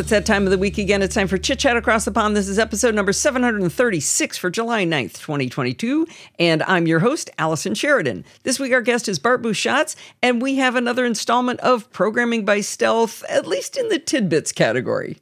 [0.00, 1.02] it's that time of the week again.
[1.02, 2.34] It's time for Chit Chat Across the Pond.
[2.34, 6.06] This is episode number 736 for July 9th, 2022.
[6.38, 8.24] And I'm your host, Allison Sheridan.
[8.42, 12.62] This week, our guest is Bart Busschots, and we have another installment of Programming by
[12.62, 15.18] Stealth, at least in the tidbits category.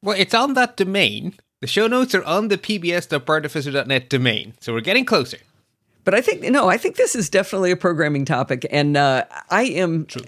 [0.00, 1.34] Well, it's on that domain.
[1.60, 5.38] The show notes are on the pbs.bartificer.net domain, so we're getting closer.
[6.04, 8.66] But I think, no, I think this is definitely a programming topic.
[8.70, 10.22] And uh, I am True.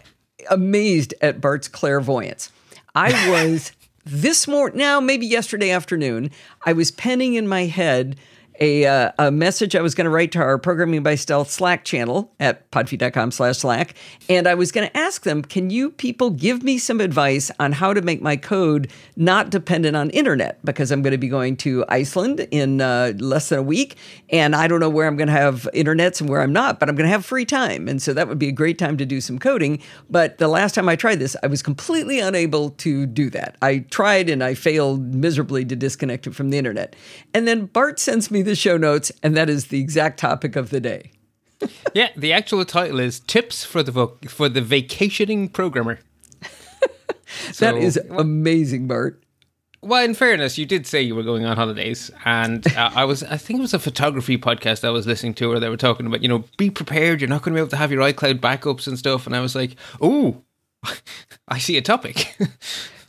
[0.51, 2.51] amazed at Bart's clairvoyance.
[2.97, 3.73] I was
[4.07, 6.31] this morning, now maybe yesterday afternoon,
[6.65, 8.17] I was penning in my head
[8.61, 11.85] a, uh, a message I was going to write to our Programming by Stealth Slack
[11.85, 13.95] channel at podfeet.com slash Slack.
[14.29, 17.73] And I was going to ask them, can you people give me some advice on
[17.73, 20.65] how to make my code not dependent on internet?
[20.65, 23.97] Because I'm going to be going to Iceland in uh, less than a week.
[24.31, 26.89] And I don't know where I'm going to have internets and where I'm not, but
[26.89, 27.89] I'm going to have free time.
[27.89, 29.83] And so that would be a great time to do some coding.
[30.09, 33.57] But the last time I tried this, I was completely unable to do that.
[33.61, 36.97] I tried and I failed miserably to disconnect it from the internet.
[37.35, 40.71] And then Bart sends me the show notes, and that is the exact topic of
[40.71, 41.13] the day.
[41.95, 45.99] yeah, the actual title is "Tips for the vo- for the Vacationing Programmer."
[47.53, 49.23] so, that is amazing, Bart.
[49.83, 53.37] Well, in fairness, you did say you were going on holidays, and uh, I was—I
[53.37, 56.23] think it was a photography podcast I was listening to, where they were talking about,
[56.23, 57.21] you know, be prepared.
[57.21, 59.27] You're not going to be able to have your iCloud backups and stuff.
[59.27, 60.43] And I was like, "Oh,
[61.49, 62.37] I see a topic."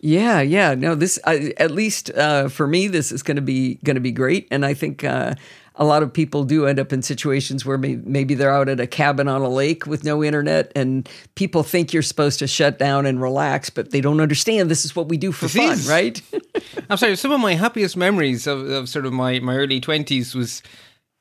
[0.08, 0.74] Yeah, yeah.
[0.74, 4.02] No, this uh, at least uh, for me, this is going to be going to
[4.02, 5.36] be great, and I think uh,
[5.76, 8.88] a lot of people do end up in situations where maybe they're out at a
[8.88, 13.06] cabin on a lake with no internet, and people think you're supposed to shut down
[13.06, 16.22] and relax, but they don't understand this is what we do for fun, right?
[16.90, 17.18] I'm sorry.
[17.18, 20.64] Some of my happiest memories of, of sort of my my early twenties was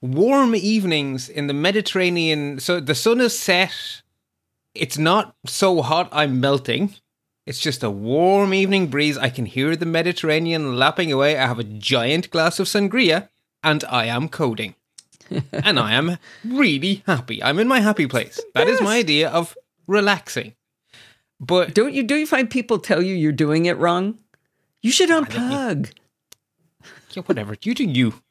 [0.00, 2.60] warm evenings in the Mediterranean.
[2.60, 3.74] So the sun is set.
[4.76, 6.94] It's not so hot I'm melting
[7.46, 9.16] it's just a warm evening breeze.
[9.16, 11.38] I can hear the Mediterranean lapping away.
[11.38, 13.28] I have a giant glass of sangria,
[13.62, 14.74] and I am coding.
[15.52, 17.42] and I am really happy.
[17.42, 18.40] I'm in my happy place.
[18.54, 19.56] That is my idea of
[19.86, 20.54] relaxing.
[21.38, 24.18] But don't you do you find people tell you you're doing it wrong?
[24.82, 25.92] You should unplug.
[27.12, 27.56] Yeah, whatever.
[27.62, 28.22] You do you.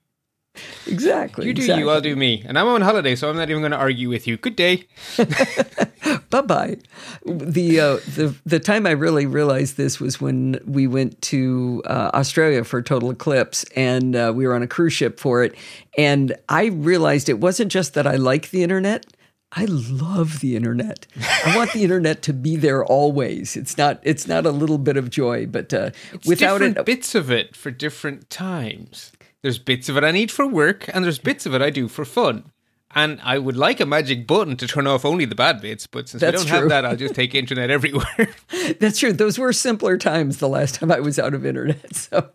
[0.88, 1.48] Exactly.
[1.48, 1.84] You do exactly.
[1.84, 2.44] you, I'll do me.
[2.46, 4.38] And I'm on holiday, so I'm not even going to argue with you.
[4.38, 4.88] Good day.
[6.30, 6.78] bye bye.
[7.26, 12.12] The uh, the the time I really realized this was when we went to uh,
[12.14, 15.56] Australia for Total Eclipse, and uh, we were on a cruise ship for it.
[15.98, 19.06] And I realized it wasn't just that I like the internet.
[19.52, 21.08] I love the internet.
[21.46, 23.56] I want the internet to be there always.
[23.56, 24.00] It's not.
[24.04, 25.92] It's not a little bit of joy, but uh,
[26.26, 29.14] without it, bits of it for different times.
[29.46, 31.88] There's bits of it I need for work, and there's bits of it I do
[31.88, 32.52] for fun.
[32.96, 36.10] And I would like a magic button to turn off only the bad bits, but
[36.10, 36.60] since That's we don't true.
[36.62, 38.30] have that, I'll just take internet everywhere.
[38.80, 39.14] That's true.
[39.14, 41.96] Those were simpler times the last time I was out of internet.
[41.96, 42.28] So,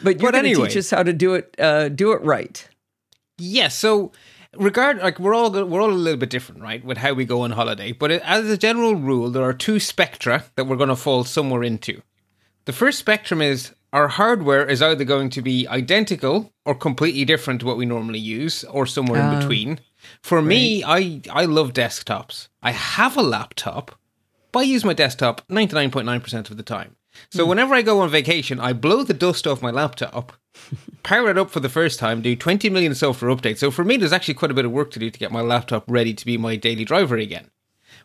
[0.00, 1.56] but you're going to anyway, teach us how to do it.
[1.58, 2.64] Uh, do it right.
[3.36, 3.52] Yes.
[3.56, 4.12] Yeah, so
[4.56, 7.40] regard like we're all we're all a little bit different, right, with how we go
[7.40, 7.90] on holiday.
[7.90, 11.64] But as a general rule, there are two spectra that we're going to fall somewhere
[11.64, 12.00] into.
[12.66, 17.60] The first spectrum is our hardware is either going to be identical or completely different
[17.60, 19.80] to what we normally use, or somewhere in ah, between.
[20.22, 20.46] For right.
[20.46, 22.48] me, I I love desktops.
[22.62, 23.98] I have a laptop,
[24.50, 26.96] but I use my desktop ninety nine point nine percent of the time.
[27.30, 27.48] So mm.
[27.48, 30.32] whenever I go on vacation, I blow the dust off my laptop,
[31.02, 33.58] power it up for the first time, do 20 million software updates.
[33.58, 35.42] So for me, there's actually quite a bit of work to do to get my
[35.42, 37.50] laptop ready to be my daily driver again.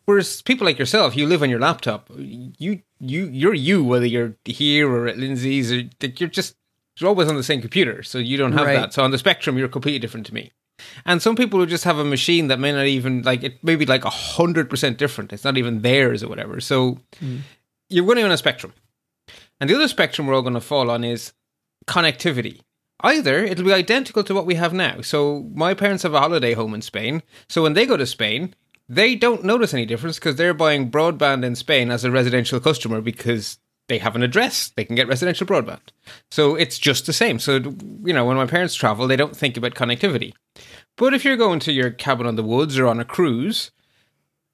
[0.08, 2.10] Whereas people like yourself, you live on your laptop.
[2.18, 5.70] You you you're you whether you're here or at Lindsay's.
[5.70, 6.56] Or, you're just
[6.98, 8.76] you're always on the same computer, so you don't have right.
[8.76, 8.94] that.
[8.94, 10.54] So on the spectrum, you're completely different to me.
[11.06, 13.76] And some people who just have a machine that may not even like it may
[13.76, 15.34] be like a hundred percent different.
[15.34, 16.62] It's not even theirs or whatever.
[16.62, 17.42] So mm.
[17.90, 18.74] you're running on a spectrum.
[19.60, 21.34] And the other spectrum we're all going to fall on is
[21.86, 22.62] connectivity.
[23.02, 25.02] Either it'll be identical to what we have now.
[25.02, 27.24] So my parents have a holiday home in Spain.
[27.50, 28.56] So when they go to Spain,
[28.90, 33.02] they don't notice any difference because they're buying broadband in Spain as a residential customer
[33.02, 33.58] because
[33.88, 35.80] they have an address, they can get residential broadband.
[36.30, 37.40] So it's just the same.
[37.40, 37.56] So,
[38.04, 40.34] you know, when my parents travel, they don't think about connectivity.
[40.98, 43.72] But if you're going to your cabin on the woods or on a cruise,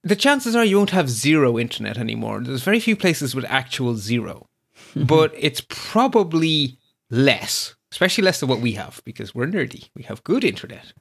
[0.04, 2.42] the chances are you won't have zero internet anymore.
[2.42, 4.48] There's very few places with actual 0
[4.90, 5.06] mm-hmm.
[5.06, 6.78] but it's probably
[7.10, 9.90] less, especially less than what we have because we're nerdy.
[9.96, 10.94] We have good internet.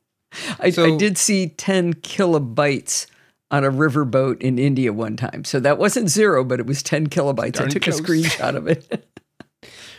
[0.58, 3.06] I, so, I did see 10 kilobytes
[3.52, 5.44] on a riverboat in India one time.
[5.44, 7.60] So that wasn't zero, but it was 10 kilobytes.
[7.60, 8.00] I took close.
[8.00, 9.06] a screenshot of it.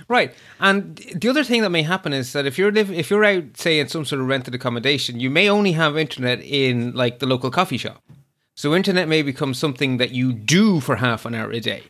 [0.09, 0.33] right.
[0.59, 3.55] And the other thing that may happen is that if you're live, if you're out,
[3.55, 7.27] say, in some sort of rented accommodation, you may only have internet in like the
[7.27, 8.03] local coffee shop.
[8.55, 11.83] So internet may become something that you do for half an hour a day.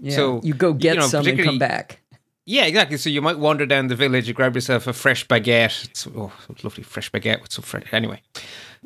[0.00, 2.00] Yeah, So you go get you know, some and come back.
[2.48, 2.96] Yeah, exactly.
[2.96, 5.84] So you might wander down the village and grab yourself a fresh baguette.
[5.84, 6.32] It's, oh,
[6.62, 7.82] lovely fresh baguette with some fresh.
[7.92, 8.22] Anyway,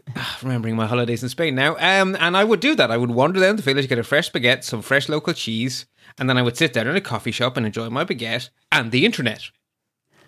[0.42, 1.76] remembering my holidays in Spain now.
[1.76, 2.90] Um, and I would do that.
[2.90, 5.86] I would wander down the village, get a fresh baguette, some fresh local cheese,
[6.18, 8.90] and then I would sit down in a coffee shop and enjoy my baguette and
[8.90, 9.50] the internet.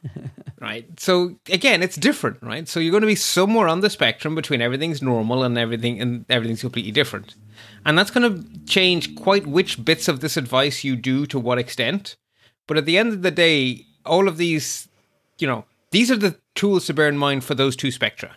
[0.60, 0.88] right.
[0.98, 2.68] So again, it's different, right?
[2.68, 6.24] So you're going to be somewhere on the spectrum between everything's normal and everything and
[6.28, 7.34] everything's completely different.
[7.84, 11.58] And that's going to change quite which bits of this advice you do to what
[11.58, 12.16] extent.
[12.66, 14.88] But at the end of the day, all of these,
[15.38, 18.36] you know, these are the tools to bear in mind for those two spectra.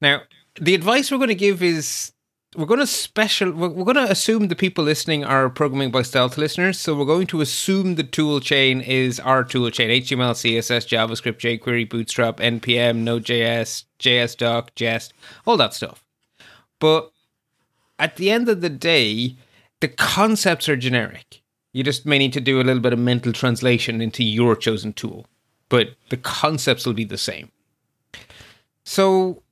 [0.00, 0.22] Now,
[0.60, 2.12] the advice we're going to give is
[2.56, 6.02] we're going to special we're, we're going to assume the people listening are programming by
[6.02, 10.32] stealth listeners so we're going to assume the tool chain is our tool chain html
[10.32, 15.12] css javascript jquery bootstrap npm node.js jsdoc jest
[15.46, 16.04] all that stuff.
[16.80, 17.10] But
[17.98, 19.36] at the end of the day
[19.80, 21.42] the concepts are generic.
[21.72, 24.92] You just may need to do a little bit of mental translation into your chosen
[24.92, 25.26] tool
[25.68, 27.50] but the concepts will be the same.
[28.84, 29.42] So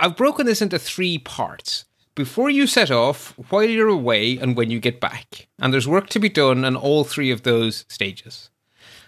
[0.00, 1.84] I've broken this into three parts.
[2.14, 5.46] Before you set off, while you're away, and when you get back.
[5.58, 8.48] And there's work to be done on all three of those stages.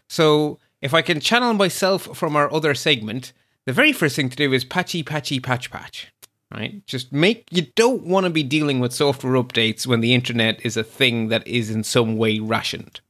[0.08, 3.32] So, if I can channel myself from our other segment,
[3.64, 6.12] the very first thing to do is patchy, patchy, patch, patch.
[6.54, 6.86] Right?
[6.86, 10.76] Just make, you don't want to be dealing with software updates when the internet is
[10.76, 13.00] a thing that is in some way rationed.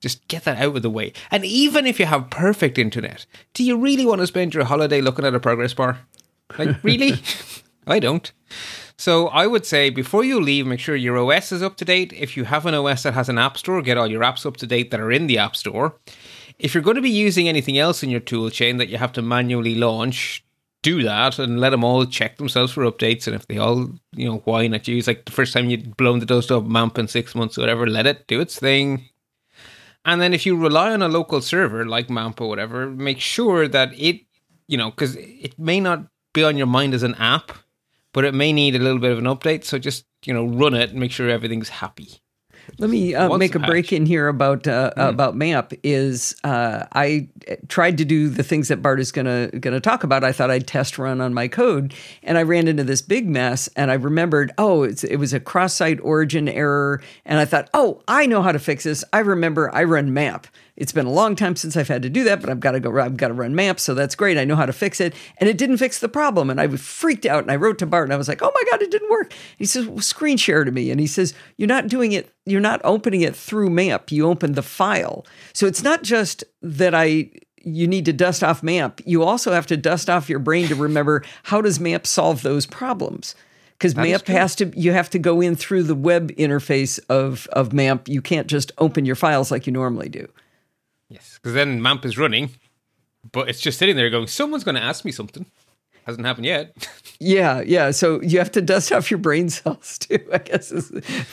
[0.00, 1.12] Just get that out of the way.
[1.30, 5.02] And even if you have perfect internet, do you really want to spend your holiday
[5.02, 5.98] looking at a progress bar?
[6.58, 7.14] Like, really?
[7.86, 8.30] I don't.
[8.96, 12.12] So I would say before you leave, make sure your OS is up to date.
[12.12, 14.58] If you have an OS that has an app store, get all your apps up
[14.58, 15.96] to date that are in the app store.
[16.58, 19.12] If you're going to be using anything else in your tool chain that you have
[19.14, 20.44] to manually launch,
[20.82, 23.26] do that and let them all check themselves for updates.
[23.26, 25.96] And if they all, you know, whine at you, it's like the first time you'd
[25.96, 29.08] blown the dust off MAMP in six months or whatever, let it do its thing.
[30.04, 33.68] And then if you rely on a local server like MAMP or whatever, make sure
[33.68, 34.20] that it,
[34.66, 37.52] you know, because it may not be on your mind as an app,
[38.12, 39.64] but it may need a little bit of an update.
[39.64, 42.20] So just, you know, run it and make sure everything's happy.
[42.78, 45.72] Let me uh, make a break in here about uh, about MAMP.
[45.82, 47.28] Is uh, I
[47.68, 50.22] tried to do the things that Bart is gonna gonna talk about.
[50.22, 53.68] I thought I'd test run on my code, and I ran into this big mess.
[53.74, 57.02] And I remembered, oh, it's, it was a cross-site origin error.
[57.24, 59.04] And I thought, oh, I know how to fix this.
[59.12, 60.46] I remember I run MAMP.
[60.80, 62.80] It's been a long time since I've had to do that, but I've got to
[62.80, 62.98] go.
[62.98, 64.38] I've got to run MAMP, so that's great.
[64.38, 66.48] I know how to fix it, and it didn't fix the problem.
[66.48, 68.50] And I was freaked out, and I wrote to Bart, and I was like, "Oh
[68.52, 71.34] my god, it didn't work." He says, well, "Screen share to me," and he says,
[71.58, 72.32] "You're not doing it.
[72.46, 74.10] You're not opening it through MAMP.
[74.10, 75.26] You open the file.
[75.52, 77.30] So it's not just that I."
[77.62, 79.02] You need to dust off MAMP.
[79.04, 82.64] You also have to dust off your brain to remember how does MAMP solve those
[82.64, 83.34] problems
[83.74, 87.46] because is MAMP has to you have to go in through the web interface of
[87.52, 88.08] of MAMP.
[88.08, 90.26] You can't just open your files like you normally do.
[91.10, 92.50] Yes, because then MAMP is running,
[93.32, 95.44] but it's just sitting there going, someone's going to ask me something.
[96.06, 96.74] Hasn't happened yet.
[97.22, 97.90] Yeah, yeah.
[97.90, 100.18] So you have to dust off your brain cells too.
[100.32, 100.70] I guess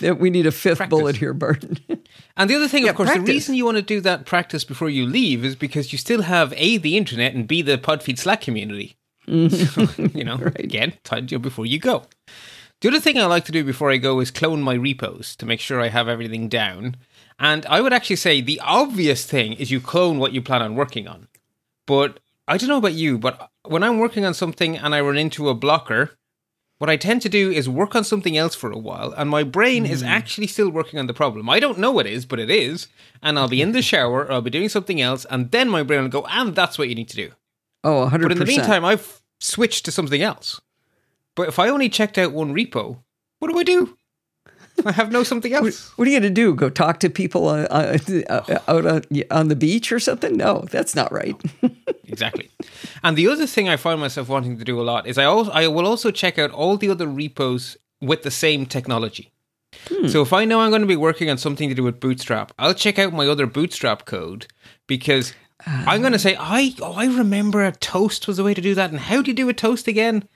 [0.02, 0.90] that we need a fifth Practice.
[1.00, 1.78] bullet here, Barton.
[2.36, 3.26] And the other thing, Yeah, of course, practice.
[3.26, 6.24] the reason you want to do that practice before you leave is because you still
[6.24, 8.98] have A, the internet, and B, the Podfeet Slack community.
[9.30, 9.86] Mm-hmm.
[10.10, 12.04] So, you know, again, time to before you go.
[12.82, 15.46] The other thing I like to do before I go is clone my repos to
[15.46, 16.98] make sure I have everything down.
[17.40, 20.76] And I would actually say the obvious thing is you clone what you plan on
[20.76, 21.28] working on.
[21.86, 25.18] But I don't know about you, but when I'm working on something and I run
[25.18, 26.18] into a blocker,
[26.78, 29.44] what I tend to do is work on something else for a while, and my
[29.44, 31.50] brain is actually still working on the problem.
[31.50, 32.88] I don't know what it is, but it is.
[33.22, 35.82] And I'll be in the shower, or I'll be doing something else, and then my
[35.82, 37.32] brain will go, and that's what you need to do.
[37.84, 38.22] Oh, 100%.
[38.22, 40.62] But in the meantime, I've switched to something else.
[41.36, 43.00] But if I only checked out one repo,
[43.40, 43.98] what do I do?
[44.86, 45.92] I have no something else.
[45.98, 46.54] what are you going to do?
[46.54, 47.98] Go talk to people uh, uh,
[48.30, 50.38] uh, out on, on the beach or something?
[50.38, 51.36] No, that's not right.
[52.06, 52.50] exactly.
[53.04, 55.52] And the other thing I find myself wanting to do a lot is I also
[55.52, 59.32] I will also check out all the other repos with the same technology.
[60.08, 62.52] So if I know I'm going to be working on something to do with Bootstrap,
[62.58, 64.48] I'll check out my other Bootstrap code
[64.88, 65.34] because
[65.66, 68.76] I'm going to say I oh I remember a toast was the way to do
[68.76, 68.92] that.
[68.92, 70.28] And how do you do a toast again?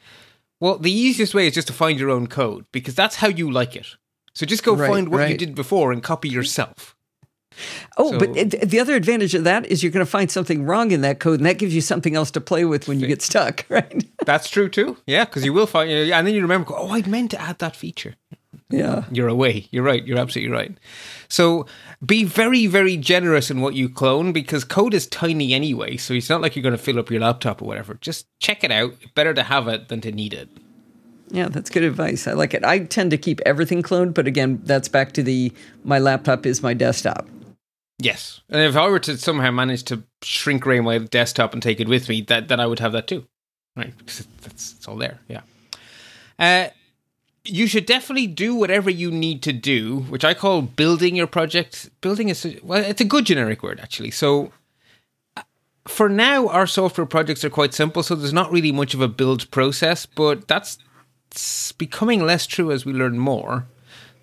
[0.59, 3.49] Well, the easiest way is just to find your own code because that's how you
[3.49, 3.95] like it.
[4.33, 6.95] So just go Right, find what you did before and copy yourself.
[7.97, 10.63] Oh, So- but it, the other advantage of that is you're going to find something
[10.65, 13.07] wrong in that code, and that gives you something else to play with when you
[13.07, 14.05] get stuck, right?
[14.25, 14.97] That's true too.
[15.05, 17.75] Yeah, because you will find, and then you remember, oh, I meant to add that
[17.75, 18.15] feature.
[18.69, 19.03] yeah.
[19.11, 19.67] You're away.
[19.71, 20.03] You're right.
[20.05, 20.77] You're absolutely right.
[21.27, 21.65] So
[22.05, 25.97] be very, very generous in what you clone because code is tiny anyway.
[25.97, 27.95] So it's not like you're going to fill up your laptop or whatever.
[27.95, 28.93] Just check it out.
[29.13, 30.49] Better to have it than to need it.
[31.31, 32.27] Yeah, that's good advice.
[32.27, 32.63] I like it.
[32.65, 35.51] I tend to keep everything cloned, but again, that's back to the
[35.83, 37.27] my laptop is my desktop.
[37.99, 41.79] Yes, and if I were to somehow manage to shrink ray my desktop and take
[41.79, 43.25] it with me, that then I would have that too,
[43.75, 43.97] right?
[43.97, 45.19] Because that's it's all there.
[45.27, 45.41] Yeah.
[46.37, 46.69] Uh,
[47.45, 51.89] you should definitely do whatever you need to do, which I call building your project.
[52.01, 54.11] Building is well, it's a good generic word actually.
[54.11, 54.51] So
[55.37, 55.43] uh,
[55.87, 59.07] for now, our software projects are quite simple, so there's not really much of a
[59.07, 60.77] build process, but that's
[61.77, 63.67] becoming less true as we learn more.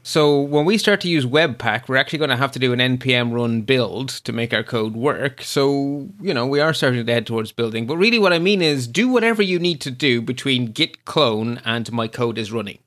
[0.02, 2.78] So when we start to use Webpack, we're actually going to have to do an
[2.78, 5.42] npm run build to make our code work.
[5.42, 7.86] So, you know, we are starting to head towards building.
[7.86, 11.60] But really what I mean is do whatever you need to do between git clone
[11.64, 12.78] and my code is running.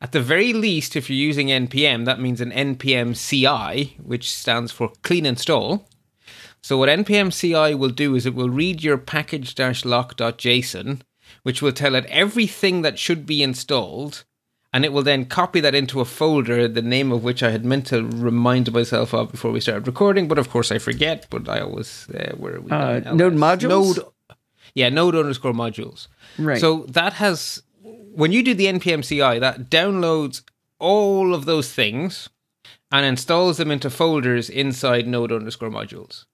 [0.00, 4.72] At the very least, if you're using npm, that means an npm CI, which stands
[4.72, 5.88] for clean install.
[6.62, 11.00] So what npm CI will do is it will read your package-lock.json,
[11.44, 14.24] which will tell it everything that should be installed,
[14.72, 17.64] and it will then copy that into a folder, the name of which I had
[17.64, 21.26] meant to remind myself of before we started recording, but of course I forget.
[21.30, 22.70] But I always uh, where are we?
[22.72, 23.98] Uh, node modules.
[23.98, 24.06] Node,
[24.74, 26.08] yeah, node underscore modules.
[26.38, 26.60] Right.
[26.60, 27.62] So that has
[28.14, 30.42] when you do the npm CI, that downloads
[30.78, 32.28] all of those things
[32.90, 36.24] and installs them into folders inside node underscore modules.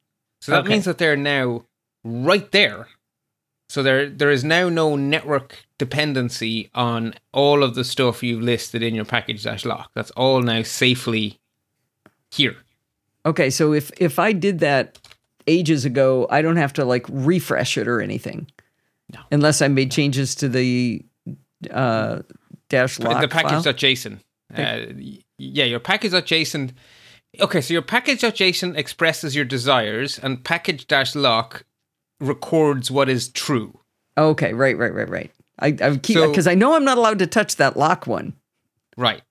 [0.40, 0.71] So that okay.
[0.71, 1.64] means that they're now
[2.05, 2.88] right there.
[3.70, 8.82] So there there is now no network dependency on all of the stuff you've listed
[8.82, 9.92] in your package dash lock.
[9.94, 11.38] That's all now safely
[12.32, 12.56] here.
[13.24, 14.98] Okay, so if if I did that
[15.46, 18.50] ages ago, I don't have to like refresh it or anything.
[19.14, 19.20] No.
[19.30, 21.04] Unless I made changes to the
[21.70, 22.22] uh,
[22.70, 24.18] dash lock the package.json.
[24.52, 24.80] Uh,
[25.38, 26.72] yeah, your package.json.
[27.38, 31.64] Okay, so your package.json expresses your desires, and package-lock
[32.20, 33.78] records what is true.
[34.16, 35.30] Okay, right, right, right, right.
[35.58, 38.34] I, I keep because so, I know I'm not allowed to touch that lock one.
[38.96, 39.22] Right.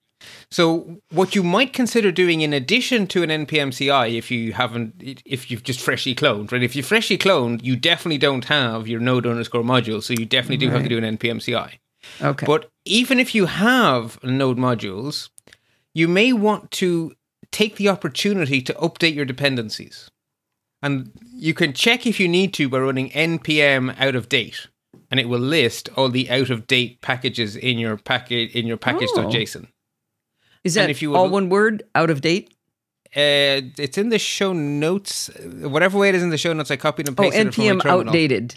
[0.52, 5.22] So what you might consider doing in addition to an npm CI, if you haven't,
[5.26, 6.64] if you've just freshly cloned, right?
[6.64, 10.58] If you freshly cloned, you definitely don't have your node underscore module, so you definitely
[10.58, 10.74] do right.
[10.74, 11.80] have to do an npm CI.
[12.22, 12.46] Okay.
[12.46, 15.30] But even if you have node modules,
[15.94, 17.14] you may want to
[17.52, 20.10] take the opportunity to update your dependencies.
[20.82, 24.68] And you can check if you need to by running npm out of date,
[25.12, 28.78] and it will list all the out of date packages in your package in your
[28.78, 29.66] package.json.
[29.66, 29.70] Oh.
[30.64, 31.84] Is that if you all one word?
[31.96, 32.54] Out of date?
[33.16, 35.30] Uh, it's in the show notes.
[35.62, 37.82] Whatever way it is in the show notes, I copied and pasted oh, NPM it
[37.82, 38.56] from outdated.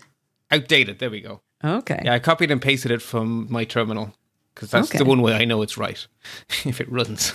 [0.51, 0.99] Outdated.
[0.99, 1.41] There we go.
[1.65, 2.03] Okay.
[2.05, 4.13] Yeah, I copied and pasted it from my terminal
[4.55, 4.99] because that's okay.
[4.99, 6.07] the one way I know it's right
[6.65, 7.33] if it runs.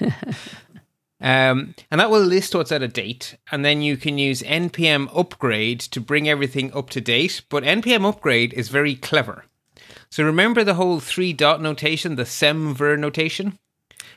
[1.20, 5.08] um, and that will list what's out of date, and then you can use npm
[5.16, 7.42] upgrade to bring everything up to date.
[7.48, 9.44] But npm upgrade is very clever.
[10.10, 13.58] So remember the whole three dot notation, the semver notation,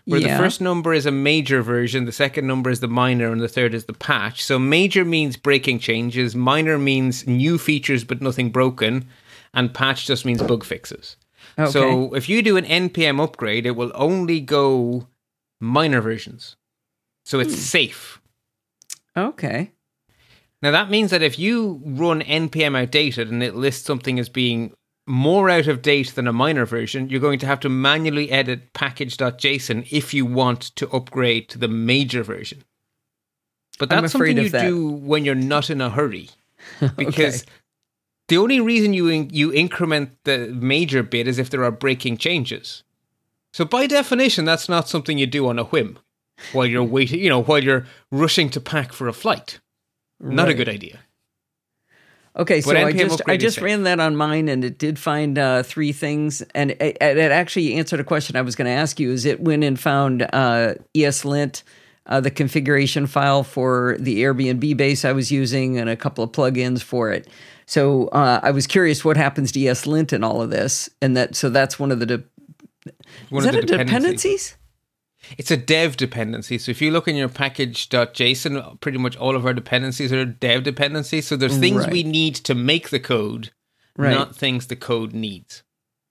[0.06, 0.36] where yeah.
[0.36, 3.48] the first number is a major version, the second number is the minor, and the
[3.48, 4.44] third is the patch.
[4.44, 9.08] So major means breaking changes, minor means new features but nothing broken,
[9.54, 11.16] and patch just means bug fixes.
[11.58, 11.72] Okay.
[11.72, 15.08] So if you do an npm upgrade, it will only go
[15.60, 16.56] minor versions.
[17.24, 17.60] So it's hmm.
[17.60, 18.22] safe.
[19.16, 19.72] Okay.
[20.62, 24.74] Now that means that if you run npm outdated and it lists something as being
[25.08, 28.74] more out of date than a minor version, you're going to have to manually edit
[28.74, 32.64] package.json if you want to upgrade to the major version.
[33.80, 34.62] But that's something you that.
[34.62, 36.30] do when you're not in a hurry.
[36.98, 37.52] Because okay.
[38.28, 42.18] The only reason you in, you increment the major bit is if there are breaking
[42.18, 42.84] changes.
[43.52, 45.98] So by definition, that's not something you do on a whim
[46.54, 47.20] while you're waiting.
[47.20, 49.60] You know, while you're rushing to pack for a flight.
[50.20, 50.36] Right.
[50.36, 51.00] Not a good idea.
[52.36, 55.64] Okay, so I just I just ran that on mine, and it did find uh,
[55.64, 59.12] three things, and it, it, actually answered a question I was going to ask you.
[59.12, 61.64] Is it went and found uh, ESLint,
[62.06, 66.32] uh, the configuration file for the Airbnb base I was using, and a couple of
[66.32, 67.28] plugins for it.
[67.66, 71.36] So uh, I was curious what happens to ESLint in all of this, and that
[71.36, 72.24] so that's one of the de-
[73.30, 74.56] one is that a dependencies?
[75.38, 76.58] It's a dev dependency.
[76.58, 80.64] So if you look in your package.json, pretty much all of our dependencies are dev
[80.64, 81.28] dependencies.
[81.28, 81.92] So there's things right.
[81.92, 83.52] we need to make the code,
[83.98, 84.12] right.
[84.12, 85.64] not things the code needs.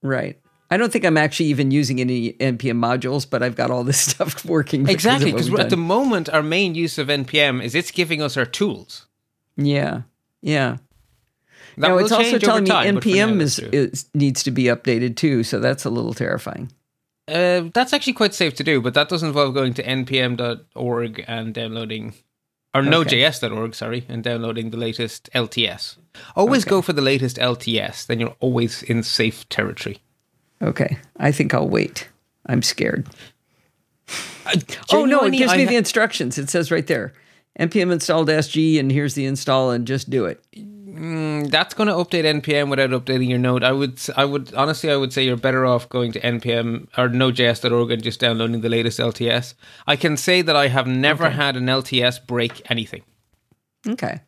[0.03, 0.38] Right.
[0.71, 3.99] I don't think I'm actually even using any npm modules, but I've got all this
[4.11, 4.88] stuff working.
[4.88, 8.47] Exactly, because at the moment our main use of npm is it's giving us our
[8.47, 9.07] tools.
[9.57, 10.03] Yeah,
[10.43, 10.77] yeah.
[11.79, 15.61] That no, it's also telling me NPM is, is, needs to be updated too, so
[15.61, 16.73] that's a little terrifying.
[17.28, 21.52] Uh, that's actually quite safe to do, but that does involve going to npm.org and
[21.52, 22.14] downloading,
[22.75, 22.90] or okay.
[22.90, 25.97] node.js.org, sorry, and downloading the latest LTS.
[26.35, 26.70] Always okay.
[26.70, 30.00] go for the latest LTS, then you're always in safe territory.
[30.62, 30.99] Okay.
[31.18, 32.08] I think I'll wait.
[32.47, 33.06] I'm scared.
[34.47, 34.56] Uh,
[34.90, 36.38] Oh no, it gives I me ha- the instructions.
[36.38, 37.12] It says right there.
[37.58, 40.42] npm install -g and here's the install and just do it.
[40.90, 43.62] That's going to update npm without updating your node.
[43.62, 47.09] I would, I would honestly, I would say you're better off going to npm or
[47.09, 49.54] nodejs.org and just downloading the latest LTS.
[49.87, 53.02] I can say that I have never had an LTS break anything.
[53.87, 54.21] Okay.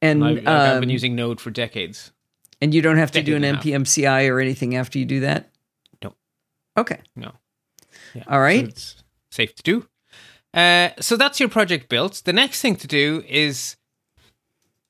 [0.00, 2.12] And I, I've um, been using Node for decades.
[2.60, 3.86] and you don't have to do an decade and a half.
[3.86, 5.50] npm CI or anything after you do that?
[6.02, 6.14] No.
[6.76, 7.00] Okay.
[7.16, 7.32] No.
[8.14, 8.24] Yeah.
[8.28, 8.64] All right.
[8.64, 9.88] So it's safe to do.
[10.54, 12.22] Uh, so that's your project built.
[12.24, 13.76] The next thing to do is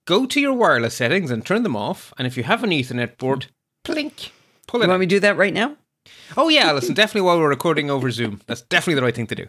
[0.08, 2.14] go to your wireless settings and turn them off.
[2.16, 3.46] And if you have an Ethernet board,
[3.84, 4.30] plink,
[4.66, 4.86] pull it.
[4.86, 4.94] You out.
[4.94, 5.76] want me to do that right now?
[6.34, 8.40] Oh yeah, listen, definitely while we're recording over Zoom.
[8.46, 9.46] That's definitely the right thing to do.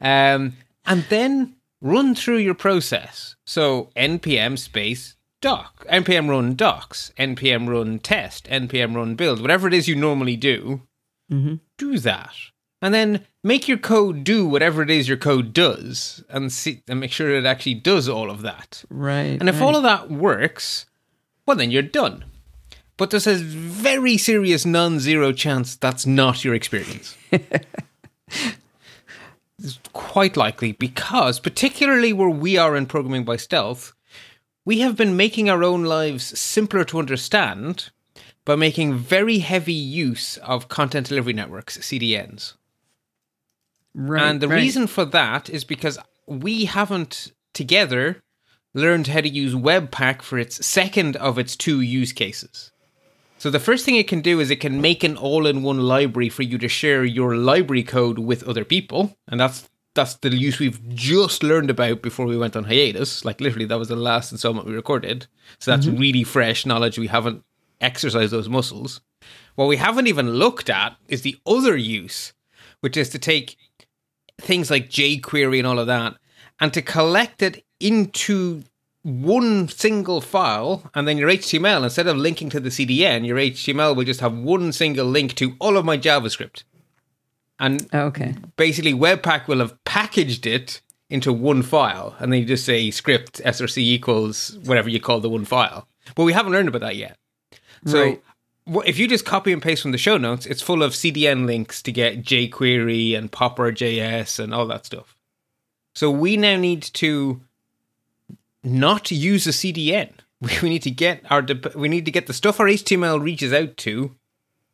[0.00, 0.54] Um,
[0.86, 3.36] and then run through your process.
[3.46, 9.74] So npm space doc, npm run docs, npm run test, npm run build, whatever it
[9.74, 10.80] is you normally do,
[11.76, 12.34] do that.
[12.84, 17.00] And then make your code do whatever it is your code does and see and
[17.00, 18.84] make sure it actually does all of that.
[18.90, 19.38] Right.
[19.40, 19.64] And if right.
[19.64, 20.84] all of that works,
[21.46, 22.26] well, then you're done.
[22.98, 27.16] But there's a very serious non zero chance that's not your experience.
[27.32, 27.56] it's
[29.94, 33.94] quite likely because, particularly where we are in programming by stealth,
[34.66, 37.88] we have been making our own lives simpler to understand
[38.44, 42.52] by making very heavy use of content delivery networks, CDNs.
[43.94, 44.56] Right, And the right.
[44.56, 48.22] reason for that is because we haven't together
[48.74, 52.72] learned how to use Webpack for its second of its two use cases.
[53.38, 56.42] So the first thing it can do is it can make an all-in-one library for
[56.42, 60.88] you to share your library code with other people, and that's that's the use we've
[60.88, 63.24] just learned about before we went on hiatus.
[63.24, 65.26] Like literally, that was the last installment we recorded.
[65.60, 66.00] So that's mm-hmm.
[66.00, 66.98] really fresh knowledge.
[66.98, 67.44] We haven't
[67.80, 69.00] exercised those muscles.
[69.54, 72.32] What we haven't even looked at is the other use,
[72.80, 73.56] which is to take
[74.38, 76.14] things like jQuery and all of that,
[76.60, 78.62] and to collect it into
[79.02, 83.94] one single file, and then your HTML, instead of linking to the CDN, your HTML
[83.94, 86.62] will just have one single link to all of my JavaScript.
[87.58, 88.34] And oh, Okay.
[88.56, 93.42] basically, Webpack will have packaged it into one file, and then you just say script
[93.44, 95.86] src equals whatever you call the one file.
[96.14, 97.18] But we haven't learned about that yet.
[97.86, 98.22] So Right.
[98.66, 101.82] If you just copy and paste from the show notes, it's full of CDN links
[101.82, 105.16] to get jQuery and Popper.js and all that stuff.
[105.94, 107.40] So we now need to
[108.62, 110.12] not use a CDN.
[110.62, 113.78] We need to get our we need to get the stuff our HTML reaches out
[113.78, 114.14] to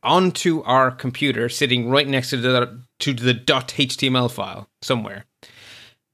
[0.02, 5.26] onto our computer, sitting right next to the to the .html file somewhere.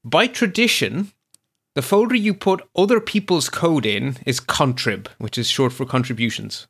[0.03, 1.11] By tradition,
[1.73, 6.67] the folder you put other people's code in is contrib, which is short for contributions.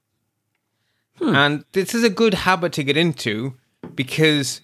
[1.20, 1.36] Hmm.
[1.36, 3.56] And this is a good habit to get into
[3.96, 4.62] because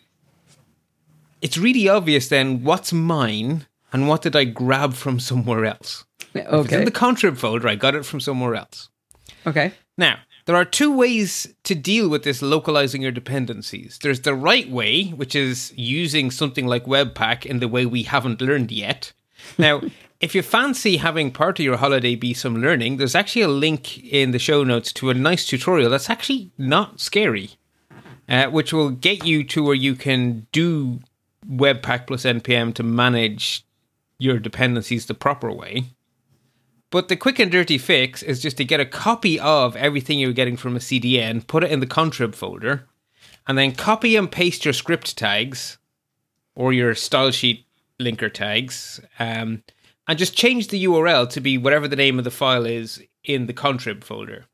[1.41, 6.05] it's really obvious then what's mine and what did I grab from somewhere else.
[6.33, 6.77] If it's Okay.
[6.79, 8.89] in the contrib folder, I got it from somewhere else.
[9.45, 9.73] Okay.
[9.97, 13.99] Now, there are two ways to deal with this localizing your dependencies.
[14.01, 18.41] There's the right way, which is using something like Webpack in the way we haven't
[18.41, 19.13] learned yet.
[19.57, 19.81] Now,
[20.23, 24.01] if you fancy having part of your holiday be some learning, there's actually a link
[24.05, 27.51] in the show notes to a nice tutorial that's actually not scary,
[28.29, 31.01] uh, which will get you to where you can do
[31.45, 33.65] Webpack plus NPM to manage
[34.17, 35.87] your dependencies the proper way.
[36.89, 40.31] But the quick and dirty fix is just to get a copy of everything you're
[40.31, 42.87] getting from a CDN, put it in the contrib folder,
[43.45, 45.79] and then copy and paste your script tags
[46.55, 47.65] or your style sheet
[47.99, 49.63] linker tags, um,
[50.07, 53.47] and just change the URL to be whatever the name of the file is in
[53.47, 54.45] the contrib folder.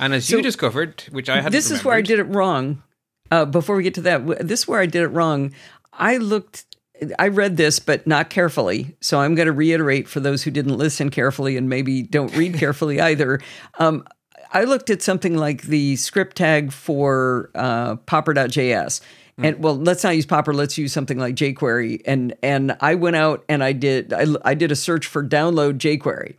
[0.00, 2.82] And as you discovered, which I had This is where I did it wrong.
[3.30, 5.52] Uh, before we get to that, this is where I did it wrong.
[5.92, 6.64] I looked,
[7.18, 8.96] I read this, but not carefully.
[9.00, 12.54] So I'm going to reiterate for those who didn't listen carefully and maybe don't read
[12.58, 13.40] carefully either.
[13.78, 14.04] Um,
[14.52, 19.00] I looked at something like the script tag for uh, popper.js.
[19.38, 20.54] And well, let's not use Popper.
[20.54, 22.02] Let's use something like jQuery.
[22.06, 25.78] And and I went out and I did I, I did a search for download
[25.78, 26.36] jQuery.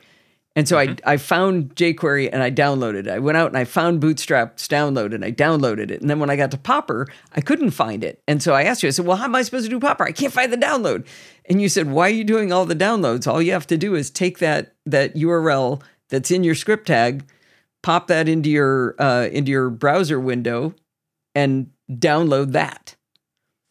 [0.57, 3.07] And so I, I found jQuery and I downloaded it.
[3.09, 5.99] I went out and I found Bootstrap's download and I downloaded it.
[5.99, 8.21] And then when I got to Popper, I couldn't find it.
[8.25, 10.05] And so I asked you, I said, Well, how am I supposed to do Popper?
[10.05, 11.05] I can't find the download.
[11.49, 13.27] And you said, Why are you doing all the downloads?
[13.27, 17.25] All you have to do is take that that URL that's in your script tag,
[17.83, 20.73] pop that into your uh, into your browser window,
[21.33, 22.95] and download that.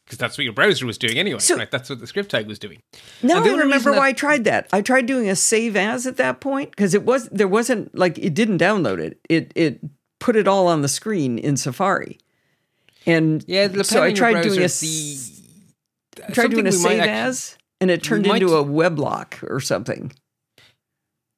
[0.07, 1.39] because that's what your browser was doing anyway.
[1.41, 1.71] So- right?
[1.71, 2.81] That's what the script tag was doing.
[3.23, 4.69] Now the I remember that- why I tried that.
[4.73, 8.19] I tried doing a save as at that point because it was there wasn't like
[8.19, 9.19] it didn't download it.
[9.31, 9.81] It it
[10.21, 12.19] put it all on the screen in Safari.
[13.07, 17.57] And Yeah, so I uh, tried doing a the- tried doing a save actu- as,
[17.81, 20.13] and it turned might- into a webloc or something.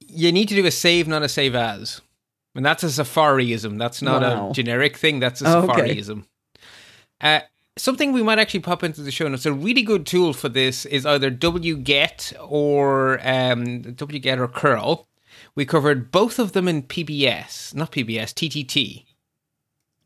[0.09, 2.01] You need to do a save, not a save as.
[2.55, 3.79] And that's a Safariism.
[3.79, 4.51] That's not Wow.
[4.51, 5.19] a generic thing.
[5.21, 6.01] That's a Oh, okay.
[7.21, 7.41] Uh,
[7.77, 9.47] something we might actually pop into the show notes.
[9.47, 15.09] A really good tool for this is either wget or um, wget or curl.
[15.55, 19.05] We covered both of them in PBS, not PBS, TTT.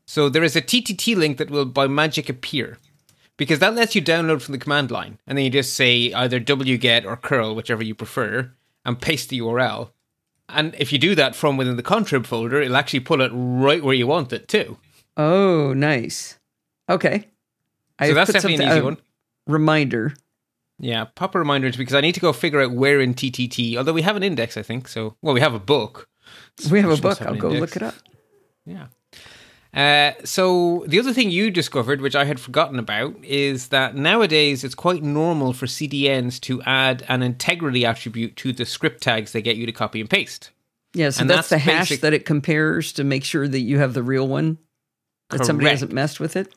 [0.05, 2.77] So there is a TTT link that will by magic appear
[3.37, 6.39] because that lets you download from the command line, and then you just say either
[6.39, 8.51] wget or curl, whichever you prefer,
[8.85, 9.91] and paste the URL.
[10.47, 13.83] And if you do that from within the contrib folder, it'll actually pull it right
[13.83, 14.77] where you want it too.
[15.15, 16.37] Oh, nice.
[16.89, 17.27] Okay.
[17.99, 18.97] So I've that's definitely an easy a one.
[19.47, 20.13] Reminder.
[20.79, 23.77] Yeah, pop a reminder into because I need to go figure out where in TTT.
[23.77, 24.87] Although we have an index, I think.
[24.87, 26.09] So well, we have a book.
[26.71, 27.19] We have a book.
[27.19, 27.61] have I'll go index.
[27.61, 27.95] look it up.
[28.65, 28.87] Yeah.
[29.73, 34.63] Uh, so the other thing you discovered, which I had forgotten about, is that nowadays
[34.63, 39.41] it's quite normal for CDNs to add an integrity attribute to the script tags they
[39.41, 40.51] get you to copy and paste.
[40.93, 43.79] Yeah, so And that's, the hash basic- that it compares to make sure that you
[43.79, 44.57] have the real one.
[45.29, 46.53] That somebody hasn't messed with it.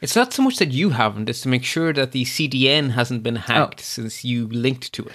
[0.00, 3.22] It's not so much that you haven't; it's to make sure that the CDN hasn't
[3.22, 3.82] been hacked Oh.
[3.82, 5.12] since you linked to it.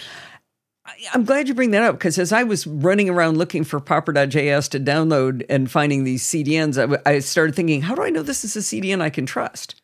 [1.13, 4.69] I'm glad you bring that up because as I was running around looking for Popper.js
[4.71, 8.23] to download and finding these CDNs, I, w- I started thinking, how do I know
[8.23, 9.79] this is a CDN I can trust?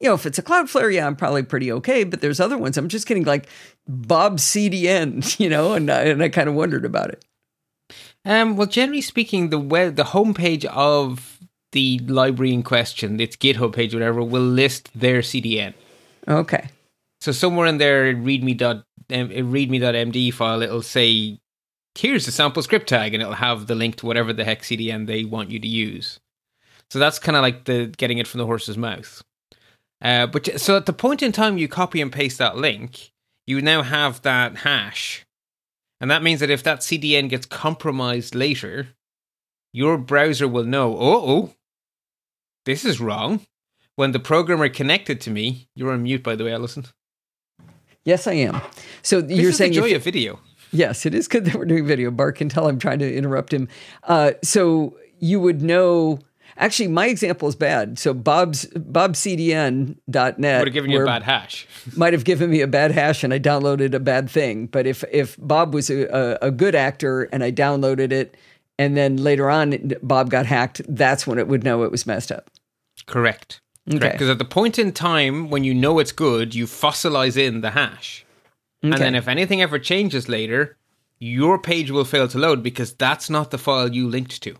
[0.00, 2.02] You know, if it's a Cloudflare, yeah, I'm probably pretty okay.
[2.04, 2.78] But there's other ones.
[2.78, 3.46] I'm just getting like
[3.86, 7.24] Bob CDN, you know, and I, and I kind of wondered about it.
[8.24, 11.38] Um, well, generally speaking, the web, the homepage of
[11.72, 15.74] the library in question, its GitHub page, whatever, will list their CDN.
[16.26, 16.68] Okay.
[17.20, 21.38] So somewhere in their readme dot um, readme.md file, it'll say,
[21.96, 25.06] "Here's the sample script tag," and it'll have the link to whatever the heck CDN
[25.06, 26.20] they want you to use.
[26.90, 29.22] So that's kind of like the getting it from the horse's mouth.
[30.00, 33.10] Uh, but so at the point in time you copy and paste that link,
[33.46, 35.26] you now have that hash,
[36.00, 38.88] and that means that if that CDN gets compromised later,
[39.72, 40.96] your browser will know.
[40.96, 41.54] Oh, oh,
[42.68, 43.40] this is wrong.
[43.96, 46.84] When the programmer connected to me, you're on mute, by the way, Allison.
[48.04, 48.60] Yes, I am.
[49.00, 50.38] So This you're saying the joy if, of video.
[50.70, 52.10] Yes, it is good that we're doing video.
[52.10, 53.68] Bart can tell I'm trying to interrupt him.
[54.04, 56.18] Uh, so you would know.
[56.58, 57.98] Actually, my example is bad.
[57.98, 61.66] So Bob's BobCDN.net Would have given you a bad hash.
[61.96, 64.66] might have given me a bad hash and I downloaded a bad thing.
[64.66, 66.04] But if if Bob was a,
[66.42, 68.36] a, a good actor and I downloaded it,
[68.78, 72.30] and then later on Bob got hacked, that's when it would know it was messed
[72.30, 72.50] up.
[73.08, 73.60] Correct.
[73.92, 74.10] Okay.
[74.12, 77.70] Because at the point in time when you know it's good, you fossilize in the
[77.70, 78.24] hash.
[78.84, 78.92] Okay.
[78.92, 80.76] And then if anything ever changes later,
[81.18, 84.54] your page will fail to load because that's not the file you linked to.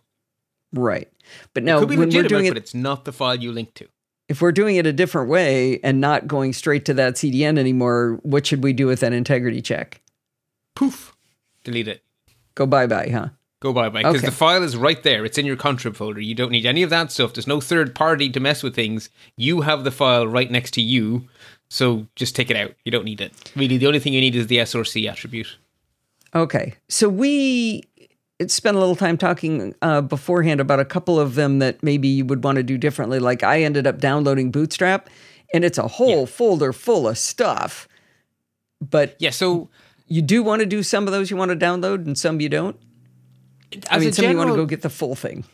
[0.72, 1.08] Right.
[1.54, 3.36] But now it Could be when we're legitimate, doing it but it's not the file
[3.36, 3.86] you linked to.
[4.28, 8.18] if we're doing it a different way and not going straight to that CDN anymore,
[8.22, 10.02] what should we do with that integrity check?
[10.74, 11.14] Poof.
[11.64, 12.02] Delete it.
[12.54, 13.28] Go bye bye, huh?
[13.60, 14.00] Go bye bye.
[14.02, 14.26] Because Okay.
[14.26, 15.24] the file is right there.
[15.24, 16.20] It's in your contrib folder.
[16.20, 17.34] You don't need any of that stuff.
[17.34, 19.10] There's no third party to mess with things.
[19.36, 21.26] You have the file right next to you.
[21.68, 22.72] So just take it out.
[22.84, 23.32] You don't need it.
[23.56, 25.56] Really, the only thing you need is the SRC attribute.
[26.34, 26.74] Okay.
[26.88, 27.82] So we
[28.46, 32.24] spent a little time talking uh, beforehand about a couple of them that maybe you
[32.24, 33.18] would want to do differently.
[33.18, 35.10] Like I ended up downloading Bootstrap,
[35.52, 37.88] and it's a whole folder full of stuff.
[38.80, 39.68] But Yeah, so
[40.06, 42.48] you do want to do some of those you want to download, and some you
[42.48, 42.76] don't.
[43.90, 45.44] I mean, a some you want to go get the full thing.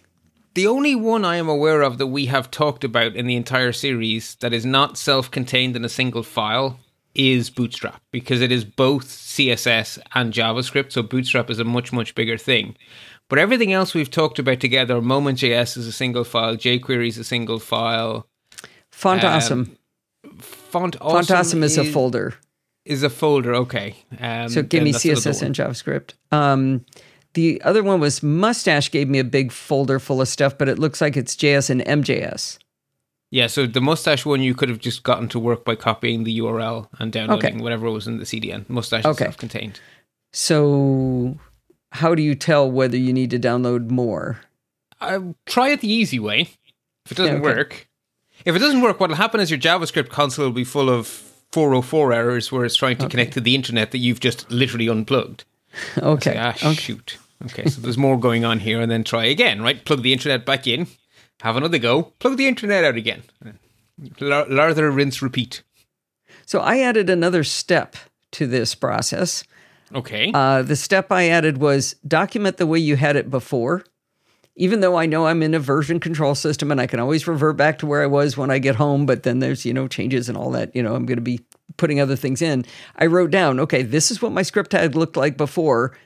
[0.55, 3.73] The only one I am aware of that we have talked about in the entire
[3.73, 6.79] series that is not self contained in a single file
[7.15, 10.93] is Bootstrap because it is both CSS and JavaScript.
[10.93, 12.77] So Bootstrap is a much, much bigger thing.
[13.29, 17.25] But everything else we've talked about together Moment.js is a single file, jQuery is a
[17.25, 18.29] single file,
[18.95, 19.79] Font Um, Awesome.
[20.39, 22.35] Font Awesome, Font Awesome is, a folder.
[22.85, 23.97] Is a folder, okay.
[24.21, 26.15] Um, So give me CSS and JavaScript.
[26.31, 26.85] Um,
[27.35, 30.79] the other one was Mustache gave me a big folder full of stuff, but it
[30.79, 32.59] looks like it's JS and MJS.
[33.31, 36.39] Yeah, so the mustache one you could have just gotten to work by copying the
[36.39, 37.63] URL and downloading Okay.
[37.63, 38.69] whatever was in the CDN.
[38.69, 39.27] Mustache Okay.
[39.27, 39.81] is contained.
[40.33, 41.39] So,
[41.93, 44.41] how do you tell whether you need to download more?
[45.01, 46.49] uh, try it the easy way.
[47.05, 47.43] If it doesn't okay.
[47.43, 47.89] work,
[48.45, 51.07] if it doesn't work, what'll happen is your JavaScript console will be full of
[51.53, 55.45] 404 errors where it's trying to connect to the internet that you've just literally unplugged.
[55.99, 56.37] Okay.
[56.39, 56.75] Ah, okay.
[56.75, 57.19] shoot.
[57.47, 59.85] Okay, so there's more going on here, and then try again, right?
[59.85, 60.87] Plug the internet back in,
[61.41, 63.23] have another go, plug the internet out again.
[64.21, 65.63] Lar- Lather, rinse, repeat.
[66.47, 67.97] So, I added another step
[68.33, 69.45] to this process.
[69.95, 70.31] Okay.
[70.35, 73.85] Uh, the step I added was document the way you had it before
[74.57, 77.57] even though I know I'm in a version control system and I can always revert
[77.57, 80.29] back to where I was when I get home, but then there's, you know, changes
[80.29, 81.41] and all that, you know, I'm going to be
[81.77, 82.65] putting other things in.
[82.97, 85.97] I wrote down, okay, this is what my script had looked like before.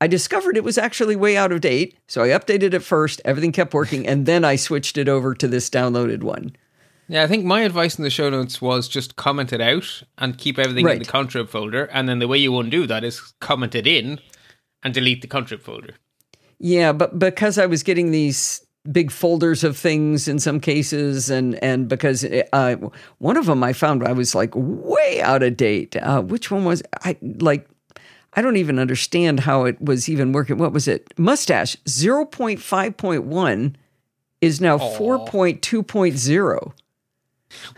[0.00, 1.96] I discovered it was actually way out of date.
[2.06, 5.48] So I updated it first, everything kept working, and then I switched it over to
[5.48, 6.54] this downloaded one.
[7.08, 10.36] Yeah, I think my advice in the show notes was just comment it out and
[10.36, 10.96] keep everything Right.
[10.96, 11.84] in the contrib folder.
[11.92, 14.18] And then the way you undo that is comment it in
[14.82, 15.94] and delete the contrib folder.
[16.58, 21.62] Yeah, but because I was getting these big folders of things in some cases, and
[21.62, 22.76] and because uh,
[23.18, 25.96] one of them I found I was like way out of date.
[25.96, 27.68] Uh, which one was I like?
[28.36, 30.58] I don't even understand how it was even working.
[30.58, 31.12] What was it?
[31.18, 33.76] Mustache zero point five point one
[34.42, 36.74] is now four point two point zero.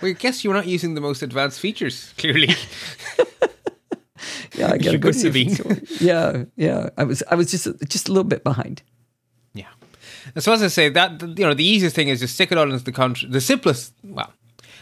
[0.02, 2.48] Well, I guess you're not using the most advanced features, clearly.
[4.54, 5.26] Yeah, I gotta You go see.
[5.28, 6.88] have if it's- Yeah, yeah.
[6.98, 8.82] I was I was just just a little bit behind.
[9.54, 9.66] yeah.
[10.34, 12.58] And so as I say, that you know, the easiest thing is just stick it
[12.58, 13.30] all into the contrib.
[13.30, 14.32] The simplest, well,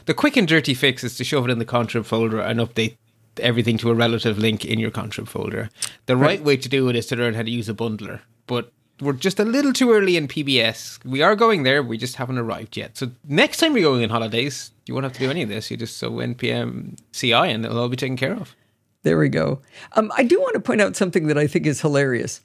[0.07, 2.97] the quick and dirty fix is to shove it in the contrib folder and update
[3.41, 5.71] everything to a relative link in your contrib folder.
[6.07, 8.73] The right, way to do it is to learn how to use a bundler, but
[9.01, 11.05] we're just a little too early in PBS.
[11.05, 12.97] We are going there, we just haven't arrived yet.
[12.97, 15.71] So next time you're going on holidays, you won't have to do any of this.
[15.71, 18.55] You just so npm CI and it'll all be taken care of.
[19.03, 19.61] There we go.
[19.93, 22.41] Um, I do want to point out something that I think is hilarious.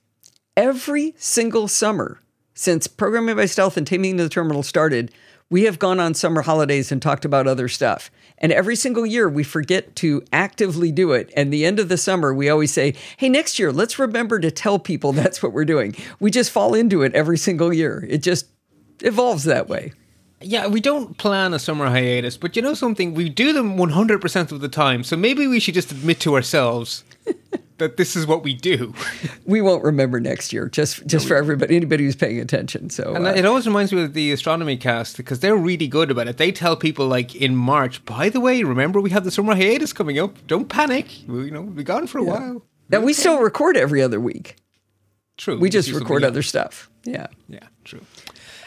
[0.56, 2.20] Every single summer
[2.54, 5.12] since Programming by Stealth and Taming the Terminal started,
[5.50, 8.12] we have gone on summer holidays and talked about other stuff.
[8.42, 11.32] And every single year we forget to actively do it.
[11.38, 14.52] And the end of the summer, we always say, hey, next year, let's remember to
[14.52, 15.96] tell people that's what we're doing.
[16.20, 18.06] We just fall into it every single year.
[18.10, 18.48] It just
[19.02, 19.94] evolves that way.
[20.42, 23.14] Yeah, we don't plan a summer hiatus, but you know something?
[23.14, 25.04] We do them 100% of the time.
[25.04, 27.04] So maybe we should just admit to ourselves
[27.78, 28.94] that this is what we do.
[29.46, 32.90] We won't remember next year, just just for everybody, anybody who's paying attention.
[32.90, 36.12] So And uh, it always reminds me of the astronomy cast because they're really good
[36.12, 36.38] about it.
[36.38, 39.94] They tell people like in March, by the way, remember we have the summer hiatus
[39.94, 40.36] coming up.
[40.48, 41.08] Don't panic.
[41.28, 42.64] We, you know, we'll be gone for a while.
[42.90, 44.58] now we still record every other week.
[45.38, 45.60] True.
[45.60, 46.90] We just record other stuff.
[47.04, 47.28] Yeah.
[47.48, 48.02] Yeah, true.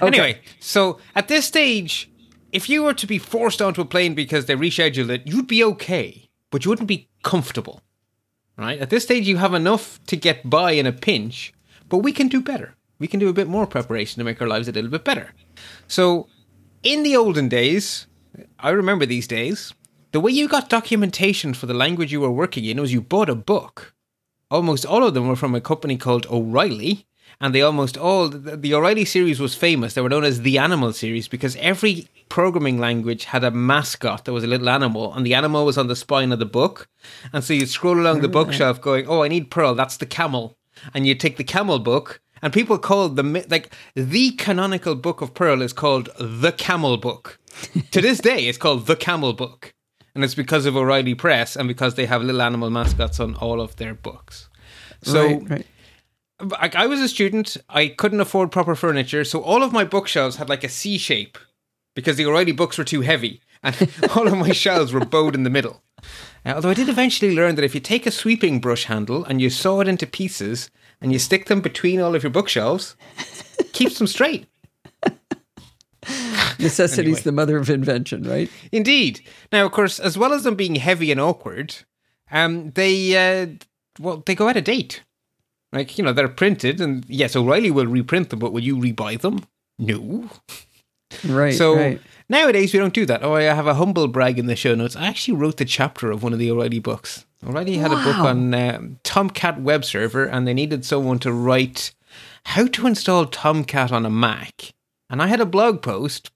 [0.01, 2.11] Anyway, so at this stage,
[2.53, 5.65] if you were to be forced onto a plane because they rescheduled it, you'd be
[5.65, 7.81] okay, but you wouldn't be comfortable.
[8.57, 8.79] Right?
[8.79, 11.53] At this stage, you have enough to get by in a pinch,
[11.89, 12.75] but we can do better.
[12.99, 15.33] We can do a bit more preparation to make our lives a little bit better.
[15.89, 16.29] So,
[16.83, 18.07] in the olden days,
[18.59, 19.75] I remember these days,
[20.13, 23.29] the way you got documentation for the language you were working in was you bought
[23.29, 23.95] a book
[24.55, 27.07] almost all of them were from a company called O'Reilly.
[27.41, 29.95] And they almost all, the the O'Reilly series was famous.
[29.95, 34.33] They were known as the Animal series because every programming language had a mascot that
[34.33, 36.89] was a little animal, and the animal was on the spine of the book.
[37.33, 38.33] And so you'd scroll along the ah.
[38.33, 40.57] bookshelf going, Oh, I need Perl, that's the camel.
[40.93, 45.33] And you'd take the camel book, and people called the, like, the canonical book of
[45.33, 47.39] Perl is called the Camel Book.
[47.93, 49.73] to this day, it's called the Camel Book.
[50.15, 53.61] And it's because of O'Reilly Press and because they have little animal mascots on all
[53.61, 54.49] of their books.
[55.03, 55.67] So right, right.
[56.41, 60.37] Like I was a student, I couldn't afford proper furniture, so all of my bookshelves
[60.37, 61.39] had like a C shape
[61.95, 63.75] because the O'Reilly books were too heavy, and
[64.17, 65.83] all of my shelves were bowed in the middle.
[66.45, 69.41] Uh, although I did eventually learn that if you take a sweeping brush handle and
[69.41, 70.71] you saw it into pieces
[71.01, 72.97] and you stick them between all of your bookshelves,
[73.73, 74.47] keeps them straight.
[76.59, 77.21] Necessity is Anyway.
[77.23, 78.51] the mother of invention, right?
[78.71, 79.21] Indeed.
[79.51, 81.77] Now, of course, as well as them being heavy and awkward,
[82.31, 83.47] um, they uh,
[83.99, 85.03] well they go out of date.
[85.75, 89.21] Like you know, they're printed, and yes, O'Reilly will reprint them, but will you rebuy
[89.21, 89.45] them?
[89.79, 90.31] No.
[91.25, 91.55] Right.
[91.55, 92.01] So right.
[92.29, 93.23] nowadays we don't do that.
[93.23, 94.97] Oh, I have a humble brag in the show notes.
[94.97, 97.27] I actually wrote the chapter of one of the O'Reilly books.
[97.47, 101.93] O'Reilly had a book on um, Tomcat web server, and they needed someone to write
[102.47, 104.73] how to install Tomcat on a Mac.
[105.11, 106.31] And I had a blog post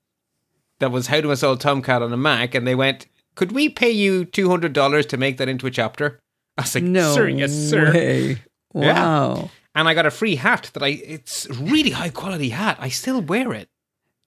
[0.81, 3.91] that was how to install Tomcat on a Mac, and they went, "Could we pay
[3.91, 6.19] you two hundred dollars to make that into a chapter?"
[6.57, 8.43] I was like, No "Sir, yes, sir." way.
[8.75, 8.93] Yeah.
[8.93, 9.51] Wow.
[9.75, 10.89] And I got a free hat that I.
[10.89, 12.77] It's really high quality hat.
[12.81, 13.69] I still wear it.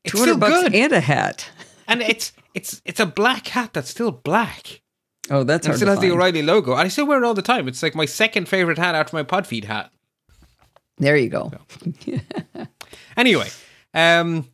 [0.03, 0.75] It's still bucks good.
[0.75, 1.49] and a hat.
[1.87, 4.81] and it's it's it's a black hat that's still black.
[5.29, 6.11] Oh, that's And it still has the.
[6.11, 6.71] O'Reilly logo.
[6.71, 7.67] And I still wear it all the time.
[7.67, 9.91] It's like my second favorite hat after my Podfeet hat.
[10.97, 11.51] There you go.
[13.17, 13.49] Anyway,
[13.93, 14.47] um,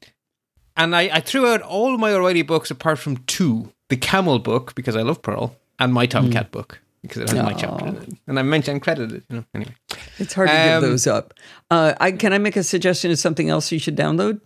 [0.76, 4.74] and I, I threw out all my O'Reilly books apart from two: the Camel book
[4.76, 8.10] because I love Perl, and my Tomcat book because it has my chapter in it.
[8.28, 9.24] And I mentioned credited.
[9.30, 9.76] You know, anyway.
[10.20, 11.34] It's hard to give Um, those up.
[11.72, 14.42] Uh, I can I make a suggestion of something else you should download?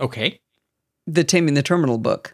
[0.00, 0.40] Okay.
[1.06, 2.32] The Taming the Terminal book.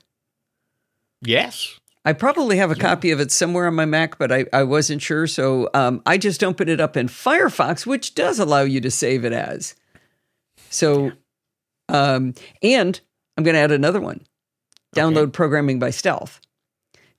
[1.23, 1.79] Yes.
[2.05, 5.03] I probably have a copy of it somewhere on my Mac, but I, I wasn't
[5.03, 5.27] sure.
[5.27, 9.25] So um, I just opened it up in Firefox, which does allow you to save
[9.25, 9.75] it as.
[10.71, 11.13] So
[11.89, 13.01] Um, and
[13.37, 14.21] I'm going to add another one
[14.95, 15.31] download Okay.
[15.33, 16.41] programming by stealth.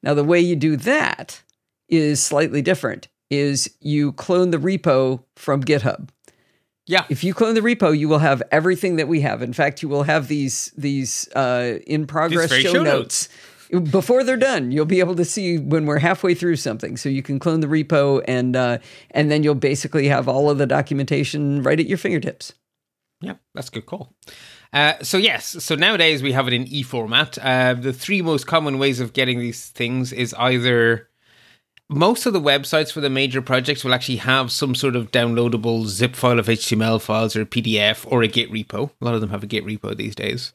[0.03, 1.41] Now, the way you do that
[1.89, 6.09] is slightly different is you clone the repo from GitHub.
[6.85, 7.05] Yeah.
[7.09, 9.41] If you clone the repo, you will have everything that we have.
[9.41, 13.29] In fact, you will have these these uh, in progress very show, show notes.
[13.91, 16.95] Before they're done, you'll be able to see when we're halfway through something.
[16.95, 18.77] So you can clone the repo, and uh,
[19.11, 22.53] and then you'll basically have all of the documentation right at your fingertips.
[23.19, 24.13] Yeah, that's a good call.
[24.71, 27.37] Uh, so yes, so nowadays we have it in e format.
[27.37, 31.06] Uh, the three most common ways of getting these things is either
[31.89, 35.85] most of the websites for the major projects will actually have some sort of downloadable
[35.85, 38.91] zip file of HTML files or a PDF or a Git repo.
[39.01, 40.51] A lot of them have a Git repo these days.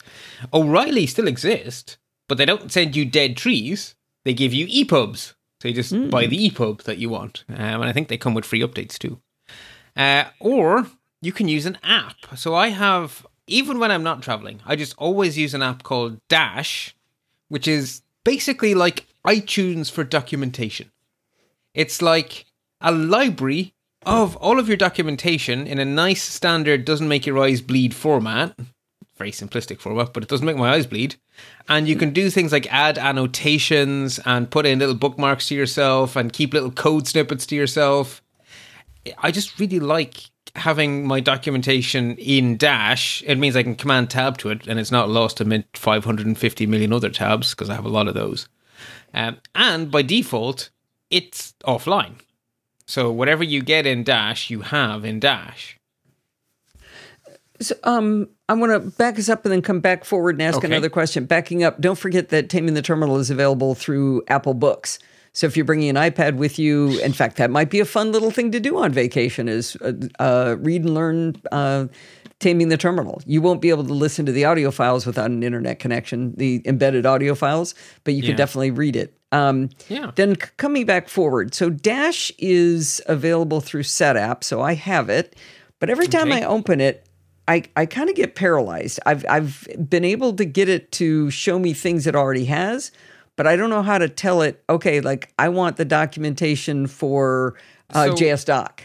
[0.53, 1.97] O'Reilly still exist,
[2.29, 3.95] but they don't send you dead trees.
[4.25, 5.35] They give you EPUBs.
[5.61, 7.45] So you just buy the EPUB that you want.
[7.49, 9.21] Um, and I think they come with free updates too.
[9.97, 10.87] Uh, or
[11.23, 12.17] you can use an app.
[12.37, 16.19] So I have, even when I'm not traveling, I just always use an app called
[16.29, 16.95] Dash,
[17.49, 20.92] which is basically like iTunes for documentation.
[21.75, 22.47] It's like
[22.81, 27.61] a library of all of your documentation in a nice standard doesn't make your eyes
[27.61, 28.59] bleed format.
[29.17, 31.17] Very simplistic format, but it doesn't make my eyes bleed.
[31.69, 36.17] And you can do things like add annotations and put in little bookmarks to yourself
[36.17, 38.23] and keep little code snippets to yourself.
[39.19, 43.23] I just really like having my documentation in Dash.
[43.27, 46.93] It means I can command tab to it and it's not lost amid 550 million
[46.93, 48.49] other tabs because I have a lot of those.
[49.15, 50.71] Um, and by default,
[51.13, 52.15] it's offline.
[52.87, 55.79] So whatever you get in Dash, you have in Dash.
[57.61, 60.59] So, um, I want to back us up and then come back forward and ask
[60.59, 60.67] Okay.
[60.67, 61.27] another question.
[61.27, 64.99] Backing up, don't forget that Taming the Terminal is available through Apple Books.
[65.33, 68.11] So if you're bringing an iPad with you, in fact, that might be a fun
[68.13, 71.87] little thing to do on vacation is uh, uh, read and learn uh,
[72.41, 73.23] Taming the Terminal.
[73.25, 76.61] You won't be able to listen to the audio files without an internet connection, the
[76.67, 78.31] embedded audio files, but you Yeah.
[78.31, 79.17] can definitely read it.
[79.33, 80.13] Um, Yeah.
[80.15, 85.09] Then c- coming back forward, so Dash is available through Set SetApp, so I have
[85.09, 85.35] it.
[85.81, 86.43] But every time Okay.
[86.43, 87.07] I open it,
[87.49, 89.01] I, I kind of get paralyzed.
[89.05, 92.93] I've I've been able to get it to show me things it already has,
[93.37, 94.63] but I don't know how to tell it.
[94.71, 97.55] Okay, like I want the documentation for
[97.93, 98.81] uh, So- JSDoc.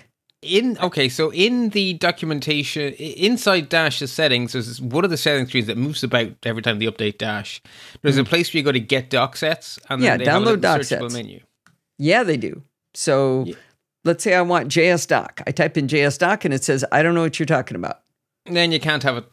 [0.48, 5.68] In okay, so in the documentation inside Dash's settings, there's one of the settings trees
[5.68, 7.62] that moves about every time they update Dash.
[8.02, 8.28] There's a mm.
[8.28, 10.20] place where you go to get doc sets, and then.
[10.20, 11.14] Yeah, download doc searchable sets.
[11.14, 11.42] menu.
[11.98, 12.64] Yeah, they do.
[12.94, 13.46] So
[14.04, 15.42] let's say I want JS doc.
[15.46, 18.02] I type in JS doc and it says I don't know what you're talking about.
[18.46, 19.26] Then you can't have it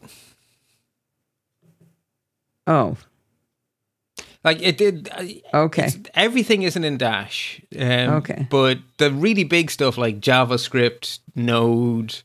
[2.67, 2.97] Oh,
[4.45, 5.09] like it did.
[5.53, 5.89] okay.
[6.13, 7.61] Everything isn't in Dash.
[7.77, 8.47] Um, Okay.
[8.49, 12.21] But the really big stuff like JavaScript, Node,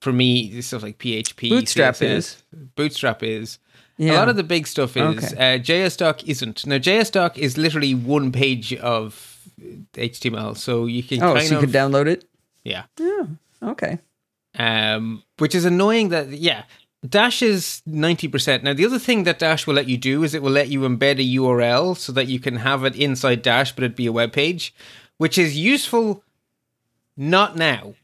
[0.00, 2.42] for me, stuff like PHP, Bootstrap CSS, is.
[2.76, 3.58] Bootstrap is.
[3.98, 4.12] Yeah.
[4.12, 5.32] A lot of the big stuff is.
[5.32, 5.54] Okay.
[5.54, 6.66] Uh, JSDoc isn't.
[6.66, 9.48] Now, JSDoc is literally one page of
[9.94, 12.24] HTML, so you can oh, so you of could download it.
[12.62, 12.84] Yeah.
[12.98, 13.26] Yeah.
[13.62, 13.98] Okay.
[14.58, 16.64] Um, which is annoying that yeah.
[17.08, 18.62] Dash is 90%.
[18.62, 20.80] Now, the other thing that Dash will let you do is it will let you
[20.80, 24.12] embed a URL so that you can have it inside Dash, but it'd be a
[24.12, 24.74] web page,
[25.18, 26.24] which is useful
[27.16, 27.94] not now.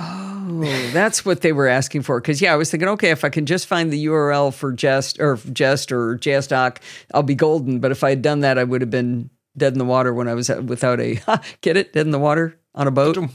[0.00, 2.20] Oh, that's what they were asking for.
[2.20, 5.18] Because yeah, I was thinking, okay, if I can just find the URL for Jest
[5.18, 6.78] or Jest or JSDoc,
[7.12, 7.80] I'll be golden.
[7.80, 10.28] But if I had done that, I would have been dead in the water when
[10.28, 11.20] I was uh, without a
[11.62, 13.18] get it dead in the water on a boat.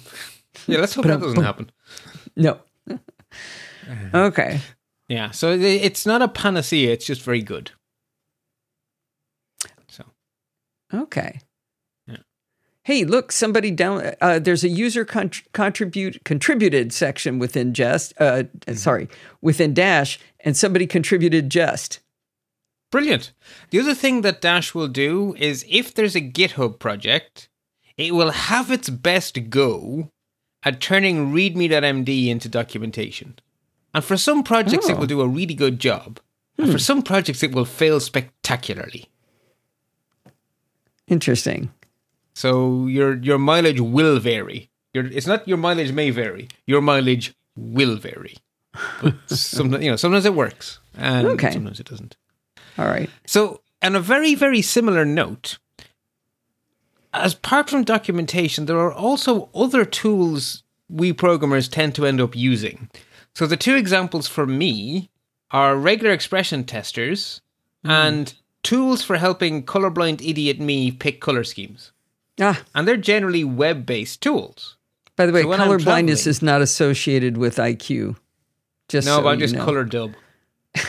[0.67, 1.71] Yeah, let's hope that doesn't happen.
[2.35, 2.59] No.
[4.13, 4.59] Okay.
[5.09, 7.71] Yeah, so it's not a panacea, it's just very good.
[9.89, 10.05] So,
[10.93, 11.39] Okay.
[12.07, 12.17] Yeah.
[12.83, 13.31] Hey, look!
[13.31, 14.13] Somebody down.
[14.21, 18.13] Uh, there's a user con- contribute contributed section within Jest.
[18.19, 18.43] Uh,
[18.73, 19.07] Sorry,
[19.41, 21.99] within Dash, and somebody contributed Jest.
[22.91, 23.33] brilliant.
[23.71, 27.49] The other thing that Dash will do is if there's a GitHub project,
[27.97, 30.09] it will have its best go
[30.63, 33.37] at turning readme.md into documentation.
[33.93, 34.99] And for some projects, it Oh.
[34.99, 36.19] will do a really good job.
[36.57, 36.77] And for hmm.
[36.89, 39.09] some projects, it will fail spectacularly.
[41.07, 41.71] Interesting.
[42.33, 44.69] So your your mileage will vary.
[44.93, 46.47] Your, it's not your mileage may vary.
[46.65, 48.37] Your mileage will vary.
[49.01, 51.51] But sometimes you know sometimes it works and Okay.
[51.51, 52.15] sometimes it doesn't.
[52.77, 53.09] All right.
[53.27, 55.59] So, on a very, very similar note,
[57.13, 62.35] as apart from documentation, there are also other tools we programmers tend to end up
[62.35, 62.89] using.
[63.35, 65.09] So, the two examples for me
[65.51, 67.41] are regular expression testers
[67.83, 71.91] and tools for helping colorblind idiot me pick color schemes.
[72.39, 74.77] Ah, And they're generally web based tools.
[75.15, 78.15] by the way, So when I'm color blindness is not associated with IQ.
[78.87, 79.63] Just No, so but I'm just know.
[79.65, 80.13] color dub.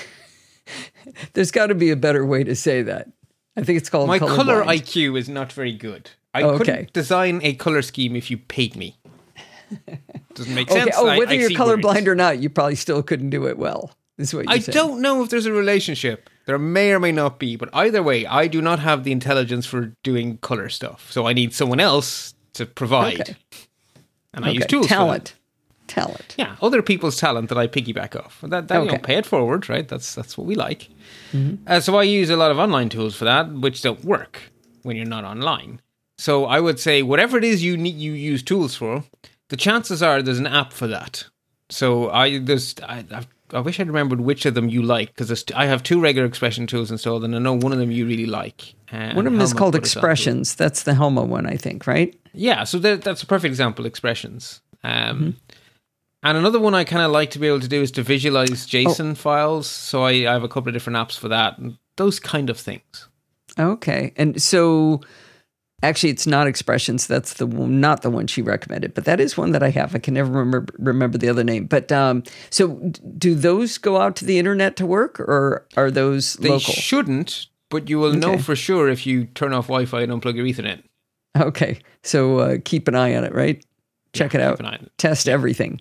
[1.34, 3.08] There's got to be a better way to say that.
[3.56, 4.80] I think it's called My color, blind.
[4.82, 6.10] IQ is not very good.
[6.32, 8.96] I Oh, couldn't design a color scheme if you paid me.
[10.34, 10.80] Doesn't make Okay.
[10.80, 10.94] sense.
[10.98, 13.92] Oh, I- whether I you're colorblind or not, you probably still couldn't do it well.
[14.18, 14.74] Is what I saying.
[14.74, 16.30] don't know if there's a relationship.
[16.46, 19.66] There may or may not be, but either way, I do not have the intelligence
[19.66, 21.10] for doing color stuff.
[21.10, 23.20] So I need someone else to provide.
[23.20, 23.36] Okay.
[24.32, 24.56] And I Okay.
[24.58, 24.86] use tools.
[24.86, 24.98] for that.
[24.98, 25.34] Talent.
[25.86, 26.34] Talent.
[26.38, 28.38] Yeah, other people's talent that I piggyback off.
[28.42, 29.86] That, that you know, pay it forward, right?
[29.86, 30.88] That's that's what we like.
[31.32, 31.56] Mm-hmm.
[31.66, 34.50] Uh, so I use a lot of online tools for that, which don't work
[34.82, 35.80] when you're not online.
[36.18, 39.04] So I would say whatever it is you need, you use tools for.
[39.48, 41.24] The chances are there's an app for that.
[41.70, 45.44] So I there's I I've, I wish I'd remembered which of them you like because
[45.54, 48.26] I have two regular expression tools installed, and I know one of them you really
[48.26, 48.74] like.
[48.92, 50.00] Uh, One of them is called put us onto it.
[50.00, 50.54] expressions.
[50.54, 52.14] That's the Helma one, I think, right?
[52.32, 53.86] Yeah, so that, that's a perfect example.
[53.86, 54.60] Expressions.
[54.82, 55.30] Um, Mm-hmm.
[56.26, 58.66] And another one I kind of like to be able to do is to visualize
[58.66, 59.66] JSON files.
[59.66, 61.58] So I, I have a couple of different apps for that.
[61.58, 63.08] And those kind of things.
[63.58, 64.14] Okay.
[64.16, 65.02] And so
[65.82, 67.06] actually it's not expressions.
[67.06, 69.94] That's the not the one she recommended, but that is one that I have.
[69.94, 71.66] I can never remember remember the other name.
[71.66, 72.76] But um so
[73.18, 76.72] do those go out to the internet to work or are those They local?
[76.74, 78.38] shouldn't, but you will know Okay.
[78.38, 80.82] for for sure if you turn off Wi-Fi and unplug your Ethernet.
[81.36, 81.80] okay.
[82.02, 83.64] So uh, keep an eye on it, right?
[84.12, 84.60] Check it out.
[84.60, 84.92] an eye on it.
[84.98, 85.80] Test everything.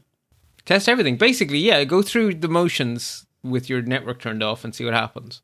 [0.65, 1.17] Test everything.
[1.17, 5.41] Basically, yeah, go through the motions with your network turned off and see what happens.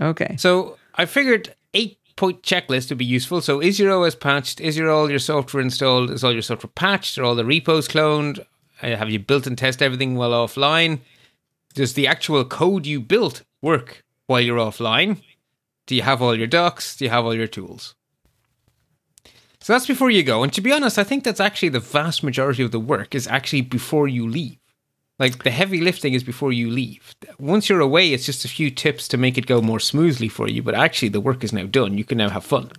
[0.00, 0.34] Okay.
[0.36, 3.40] So I figured eight point checklist would be useful.
[3.40, 4.60] So is your OS patched?
[4.60, 6.10] Is your all your software installed?
[6.10, 7.16] Is all your software patched?
[7.16, 8.40] Are all the repos cloned?
[8.82, 11.00] Uh, have you built and test everything while offline?
[11.74, 15.22] Does the actual code you built work while you're offline?
[15.86, 16.96] Do you have all your docs?
[16.96, 17.94] Do you have all your tools?
[19.60, 20.42] So that's before you go.
[20.42, 23.26] And to be honest, I think that's actually the vast majority of the work is
[23.26, 24.58] actually before you leave.
[25.18, 27.14] Like the heavy lifting is before you leave.
[27.38, 30.48] Once you're away, it's just a few tips to make it go more smoothly for
[30.48, 30.62] you.
[30.62, 31.98] But actually, the work is now done.
[31.98, 32.70] You can now have fun.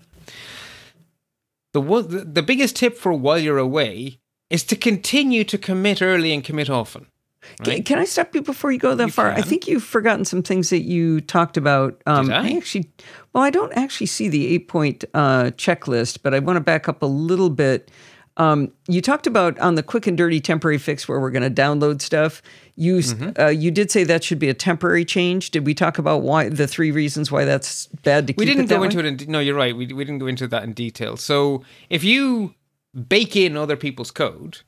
[1.73, 4.19] The one, the, biggest tip for while you're away
[4.49, 7.07] is to continue to commit early and commit often.
[7.63, 9.31] Can, can I stop you before you go that You far?
[9.31, 12.01] I think you've forgotten some things that you talked about.
[12.05, 12.51] Um, Did I?
[12.51, 12.89] actually,
[13.33, 16.89] well, I don't actually see the eight point uh, checklist, but I want to back
[16.89, 17.91] up a little bit.
[18.39, 21.61] Um, you talked about on the quick and dirty temporary fix where we're going to
[21.61, 22.41] download stuff.
[22.75, 23.41] You Mm-hmm.
[23.41, 25.51] uh, you did say that should be a temporary change.
[25.51, 28.67] Did we talk about why the three reasons why that's bad to keep We didn't
[28.67, 28.85] go way?
[28.85, 29.05] into it.
[29.05, 29.75] In, de- no, you're right.
[29.75, 31.17] We, we didn't go into that in detail.
[31.17, 32.55] So if you
[33.09, 34.59] bake in other people's code,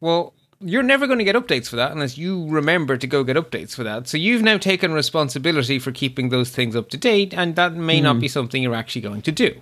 [0.00, 3.36] well, you're never going to get updates for that unless you remember to go get
[3.36, 4.06] updates for that.
[4.06, 8.00] So you've now taken responsibility for keeping those things up to date, and that may
[8.00, 9.60] not be something you're actually going to do.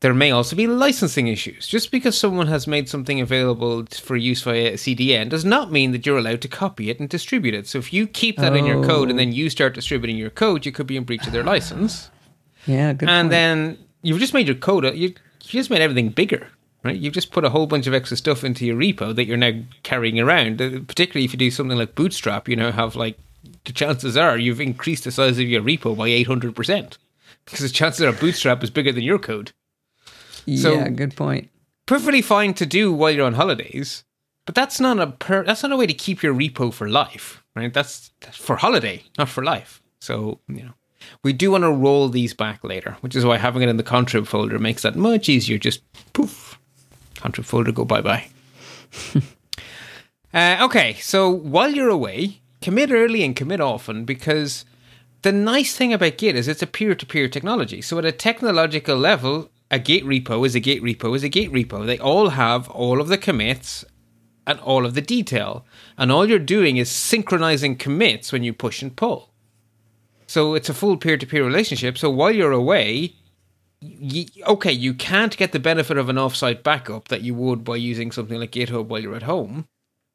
[0.00, 1.66] There may also be licensing issues.
[1.66, 5.90] Just because someone has made something available for use via a CDN does not mean
[5.90, 7.66] that you're allowed to copy it and distribute it.
[7.66, 10.64] So if you keep that in your code and then you start distributing your code,
[10.64, 12.10] you could be in breach of their license
[12.66, 13.06] Yeah, good.
[13.06, 13.10] Point.
[13.10, 13.30] And point.
[13.30, 16.46] then you've just made your code you, you just made everything bigger
[16.84, 19.36] right you've just put a whole bunch of extra stuff into your repo that you're
[19.36, 23.18] now carrying around Uh, particularly if you do something like bootstrap you know, have like
[23.64, 26.98] the chances are you've increased the size of your repo by 800%
[27.44, 29.50] because the chances are bootstrap is bigger than your code
[30.56, 31.50] so- yeah, good point.
[31.86, 34.04] perfectly fine to do while you're on holidays
[34.46, 37.42] but that's not a per- that's not a way to keep your repo for life
[37.56, 40.72] right that's, that's for holiday not for life so you know
[41.22, 43.82] we do want to roll these back later which is why having it in the
[43.82, 45.80] contrib folder makes that much easier just
[46.12, 46.58] poof
[47.16, 48.28] contrib folder go bye bye
[50.34, 54.64] uh, okay so while you're away commit early and commit often because
[55.22, 57.82] the nice thing about Git is it's a peer-to-peer technology.
[57.82, 61.52] So at a technological level, a Git repo is a Git repo is a Git
[61.52, 61.84] repo.
[61.84, 63.84] They all have all of the commits
[64.46, 65.66] and all of the detail.
[65.98, 69.30] And all you're doing is synchronizing commits when you push and pull.
[70.26, 71.98] So it's a full peer-to-peer relationship.
[71.98, 73.14] So while you're away,
[73.82, 77.76] y okay, you can't get the benefit of an offsite backup that you would by
[77.76, 79.66] using something like GitHub while you're at home.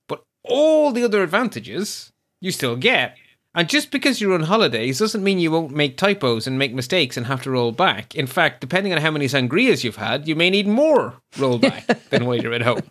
[0.08, 3.18] But all the other advantages you still get.
[3.56, 7.18] And just because you're on holidays doesn't mean you won't make typos and make mistakes
[7.18, 8.16] and have to roll back.
[8.16, 12.26] In fact, depending on how many sangrias you've had, you may need more rollback than
[12.26, 12.82] while you're at home.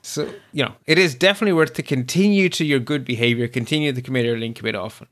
[0.00, 4.02] So, you know, it is definitely worth to continue to your good behavior, continue to
[4.02, 5.08] commit early and commit often.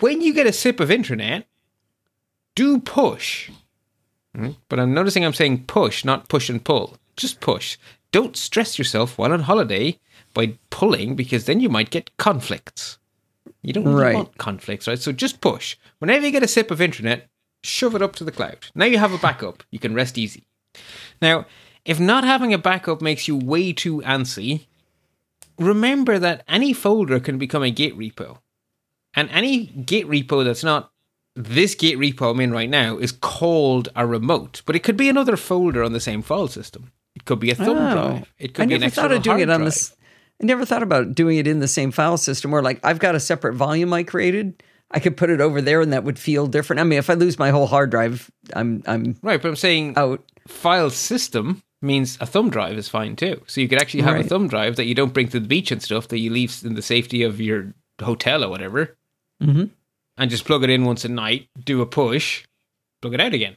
[0.00, 1.46] When you get a sip of internet,
[2.54, 3.50] do push.
[4.34, 4.50] Hmm?
[4.68, 6.96] But I'm noticing I'm saying push, not push and pull.
[7.16, 7.78] Just push.
[8.12, 9.98] Don't stress yourself while on holiday
[10.36, 12.98] by pulling because then you might get conflicts.
[13.62, 14.14] You don't really Right.
[14.14, 14.98] want conflicts, right?
[15.00, 15.76] So just push.
[15.98, 17.28] Whenever you get a sip of internet,
[17.64, 18.66] shove it up to the cloud.
[18.74, 19.64] Now you have a backup.
[19.70, 20.44] You can rest easy.
[21.22, 21.46] Now,
[21.86, 24.66] if not having a backup makes you way too antsy,
[25.58, 28.38] remember that any folder can become a Git repo.
[29.14, 30.92] And any Git repo that's not
[31.34, 35.08] this Git repo I'm in right now is called a remote, but it could be
[35.08, 36.92] another folder on the same file system.
[37.14, 37.92] It could be a thumb Oh.
[37.92, 38.32] drive.
[38.38, 39.96] It could I be an thought of doing external it on hard this.
[40.42, 42.50] I never thought about doing it in the same file system.
[42.50, 44.62] Where like I've got a separate volume I created.
[44.90, 46.78] I could put it over there, and that would feel different.
[46.80, 49.94] I mean, if I lose my whole hard drive, I'm I'm Right, but I'm saying
[49.96, 50.22] out.
[50.46, 53.42] file system means a thumb drive is fine too.
[53.46, 54.24] So you could actually have Right.
[54.24, 56.56] a thumb drive that you don't bring to the beach and stuff that you leave
[56.64, 58.96] in the safety of your hotel or whatever,
[59.42, 59.70] Mhm.
[60.16, 62.44] and just plug it in once a night, do a push,
[63.02, 63.56] plug it out again.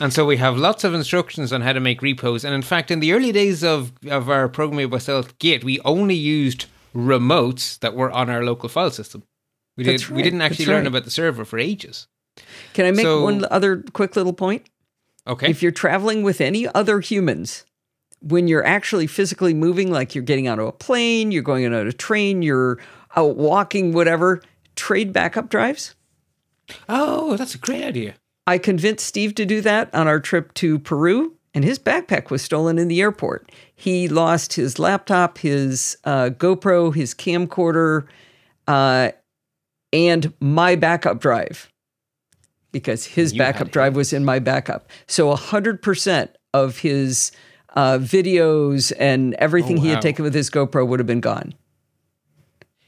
[0.00, 2.44] And so we have lots of instructions on how to make repos.
[2.44, 5.78] And in fact, in the early days of, of our programming by Stealth Git, we
[5.80, 9.22] only used remotes that were on our local file system.
[9.76, 10.86] We, That's did, we right, didn't actually that's learn right.
[10.88, 12.08] about the server for ages.
[12.72, 14.66] Can I make So- one other quick little point?
[15.26, 15.50] Okay.
[15.50, 17.64] If you're traveling with any other humans,
[18.22, 21.92] when you're actually physically moving, like you're getting onto a plane, you're going on a
[21.92, 22.78] train, you're
[23.16, 24.40] out walking, whatever,
[24.76, 25.94] trade backup drives.
[26.88, 28.14] oh, that's a great idea.
[28.50, 32.42] I convinced Steve to do that on our trip to Peru, and his backpack was
[32.42, 33.52] stolen in the airport.
[33.76, 38.08] He lost his laptop, his uh, GoPro, his camcorder,
[38.66, 39.12] uh,
[39.92, 41.70] and my backup drive
[42.72, 44.90] because his You backup drive was in my backup.
[45.06, 47.30] So 100% of his
[47.76, 51.54] uh, videos and everything Oh, he had taken with his GoPro would have been gone.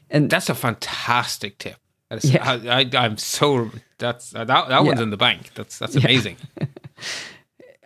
[0.09, 1.77] And That's a fantastic tip.
[2.17, 2.59] Is, Yeah.
[2.69, 5.51] I, I'm so that's that that one's in the bank.
[5.55, 6.37] That's that's amazing.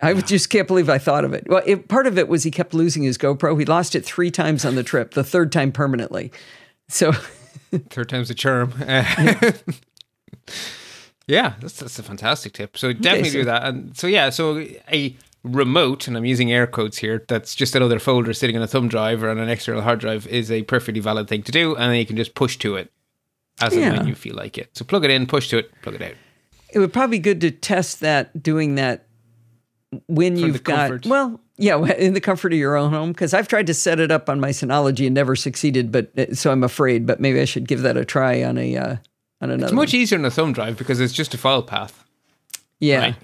[0.02, 1.46] I just can't believe I thought of it.
[1.48, 3.58] Well, it, part of it was he kept losing his GoPro.
[3.58, 6.30] He lost it three times on the trip, the third time permanently.
[6.88, 7.12] So,
[7.90, 8.72] Third time's a charm.
[8.88, 9.52] Uh,
[11.26, 12.78] yeah, that's that's a fantastic tip.
[12.78, 13.64] So definitely so- do that.
[13.64, 15.14] And so yeah, so a
[15.44, 17.24] remote, and I'm using air quotes here.
[17.28, 20.26] That's just another folder sitting on a thumb drive or on an external hard drive
[20.26, 22.90] is a perfectly valid thing to do, and then you can just push to it
[23.60, 23.96] as and Yeah.
[23.98, 24.70] when you feel like it.
[24.76, 26.12] So plug it in, push to it, plug it out.
[26.72, 29.06] it would probably be good to test that, doing that
[30.06, 31.06] when the you've got, comfort.
[31.06, 33.10] well, yeah, in the comfort of your own home.
[33.12, 36.34] Because I've tried to set it up on my Synology and never succeeded, but uh,
[36.34, 38.96] so I'm afraid, but maybe I should give that a try on a, uh,
[39.40, 39.64] on another.
[39.64, 42.04] It's much easier on a thumb drive because it's just a file path.
[42.80, 42.98] yeah.
[43.00, 43.14] right?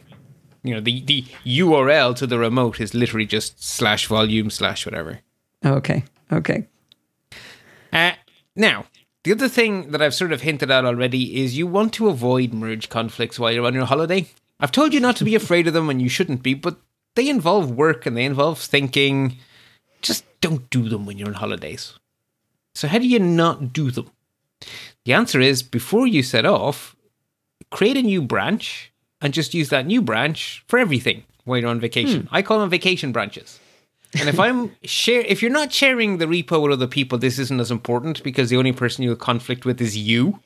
[0.67, 5.21] You know, the, the URL to the remote is literally just slash volume slash whatever.
[5.63, 6.05] Okay.
[6.33, 6.67] Okay.
[7.93, 8.13] Uh,
[8.57, 8.87] now,
[9.25, 12.53] the other thing that I've sort of hinted at already is you want to avoid
[12.53, 14.29] merge conflicts while you're on your holiday.
[14.61, 16.77] I've told you not to be afraid of them and you shouldn't be, but
[17.17, 19.39] they involve work and they involve thinking.
[20.03, 21.99] Just don't do them when you're on holidays.
[22.75, 24.11] So, how do you not do them?
[25.05, 26.95] The answer is before you set off,
[27.71, 31.81] create a new branch and just use that new branch for everything while you're on
[31.81, 32.23] vacation.
[32.23, 32.35] Hmm.
[32.35, 33.59] I call them vacation branches.
[34.19, 37.61] And if I'm share, if you're not sharing the repo with other people, this isn't
[37.61, 40.41] as important because the only person you'll conflict with is you,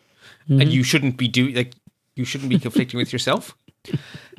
[0.48, 1.74] and you shouldn't be doing like
[2.14, 3.56] you shouldn't be conflicting with yourself.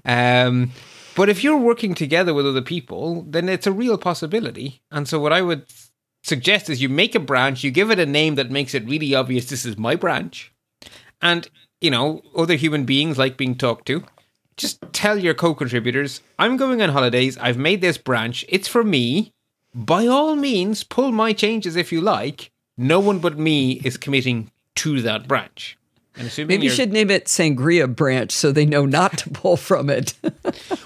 [0.06, 0.72] Um,
[1.16, 4.82] but if you're working together with other people, then it's a real possibility.
[4.92, 5.66] And so, what I would
[6.24, 9.16] suggest is you make a branch, you give it a name that makes it really
[9.16, 10.52] obvious this is my branch.
[11.22, 11.50] And,
[11.82, 14.04] you know, other human beings like being talked to.
[14.60, 18.84] Just tell your co contributors, I'm going on holidays, I've made this branch, it's for
[18.84, 19.32] me.
[19.74, 22.52] By all means, pull my changes if you like.
[22.78, 25.78] No one but me is committing to that branch.
[26.18, 29.56] And assuming Maybe you should name it Sangria Branch so they know not to pull
[29.56, 30.14] from it.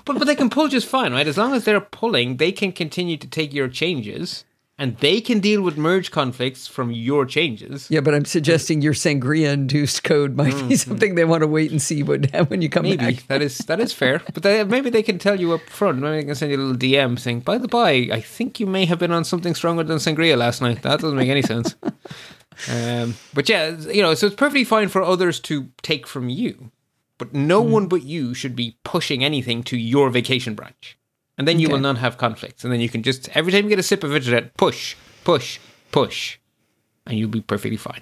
[0.06, 1.28] But but they can pull just fine, right?
[1.28, 4.44] As long as they're pulling, they can continue to take your changes,
[4.78, 7.88] and they can deal with merge conflicts from your changes.
[7.92, 11.70] yeah, but I'm suggesting your Sangria induced code might be something they want to wait
[11.72, 13.04] and see when, when you come Mm-hmm.
[13.06, 13.28] Maybe back.
[13.28, 16.00] that is that is fair, but they, maybe they can tell you up front.
[16.00, 18.66] Maybe they can send you a little DM saying, "By the by, I think you
[18.68, 21.76] may have been on something stronger than sangria last night." That doesn't make any sense.
[22.72, 26.72] Um, but yeah, you know, so it's perfectly fine for others to take from you,
[27.18, 30.96] but no one but you should be pushing anything to your vacation branch,
[31.38, 32.64] and then you will not have conflicts.
[32.64, 35.60] And then you can just every time you get a sip of internet, push, push,
[35.92, 36.38] push,
[37.06, 38.02] and you'll be perfectly fine.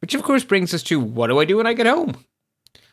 [0.00, 2.24] Which of course brings us to what do I do when I get home?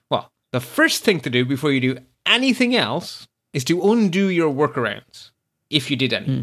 [0.09, 4.53] Well, the first thing to do before you do anything else is to undo your
[4.53, 5.31] workarounds,
[5.69, 6.25] if you did any.
[6.25, 6.41] Hmm.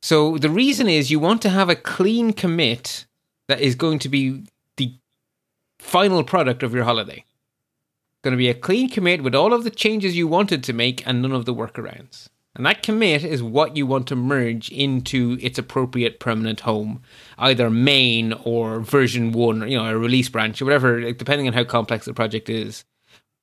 [0.00, 3.06] So the reason is you want to have a clean commit
[3.48, 4.42] that is going to be
[4.76, 4.94] the
[5.78, 7.24] final product of your holiday.
[8.22, 11.06] Going to be a clean commit with all of the changes you wanted to make
[11.06, 12.28] and none of the workarounds.
[12.54, 17.02] And that commit is what you want to merge into its appropriate permanent home,
[17.38, 21.64] either main or version one, you know, a release branch or whatever, depending on how
[21.64, 22.84] complex the project is.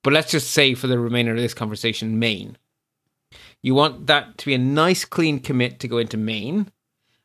[0.02, 2.56] But let's just say for the remainder of this conversation, main.
[3.62, 6.70] You want that to be a nice clean commit to go into main.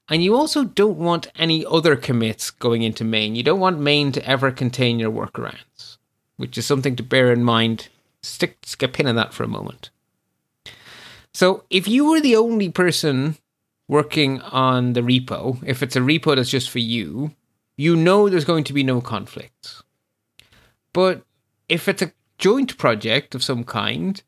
[0.10, 3.36] And you also don't want any other commits going into main.
[3.36, 5.95] You don't want main to ever contain your workarounds,
[6.38, 7.90] which is something to bear in mind.
[8.22, 9.90] Stick, stick a pin in that for a moment.
[11.34, 13.38] So if you were the only person
[13.88, 17.32] working on the repo, if it's a repo that's just for you,
[17.78, 19.84] you know there's going to be no conflicts.
[20.94, 21.24] But
[21.68, 24.22] if it's a joint project of some kind,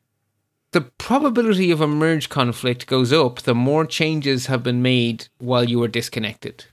[0.72, 5.64] the probability of a merge conflict goes up the more changes have been made while
[5.64, 6.66] you were disconnected.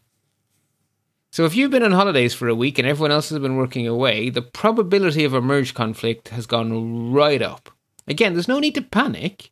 [1.35, 3.89] So if you've been on holidays for a week and everyone else has been working
[3.89, 7.70] away, the probability of a merge conflict has gone right up.
[8.07, 9.51] Again, there's no need to panic,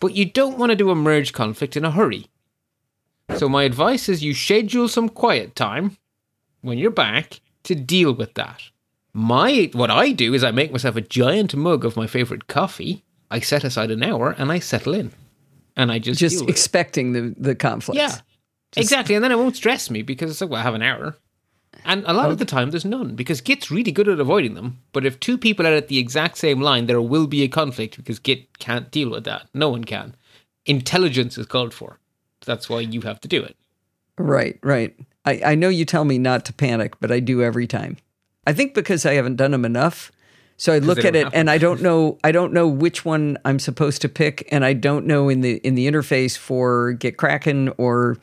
[0.00, 2.26] but you don't want to do a merge conflict in a hurry.
[3.36, 5.96] So my advice is you schedule some quiet time
[6.60, 8.60] when you're back to deal with that.
[9.14, 13.02] My what I do is I make myself a giant mug of my favorite coffee.
[13.30, 15.10] I set aside an hour and I settle in,
[15.74, 16.52] and I just Just deal with it.
[16.52, 17.96] expecting the the conflict.
[17.96, 18.16] Yeah,
[18.76, 19.14] exactly.
[19.14, 21.16] And then it won't stress me because it's like, well, I have an hour.
[21.84, 24.78] And a lot of the time, there's none because Git's really good at avoiding them.
[24.92, 27.96] But if two people are at the exact same line, there will be a conflict
[27.96, 29.48] because Git can't deal with that.
[29.52, 30.14] No one can.
[30.66, 31.98] Intelligence is called for.
[32.46, 33.56] That's why you have to do it.
[34.16, 34.94] Right, right.
[35.24, 37.96] I, I know you tell me not to panic, but I do every time.
[38.46, 40.12] I think because I haven't done them enough.
[40.56, 43.58] So I look at it and I don't know I don't know which one I'm
[43.58, 48.18] supposed to pick and I don't know in the in the interface for GitKraken or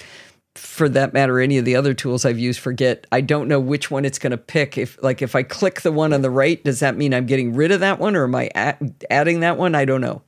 [0.56, 3.08] for that matter any of the other tools I've used for Git.
[3.12, 5.92] I don't know which one it's going to pick if like if I click the
[5.92, 8.36] one on the right does that mean I'm getting rid of that one or am
[8.36, 8.78] I a-
[9.10, 9.76] adding that one?
[9.76, 10.24] I don't know.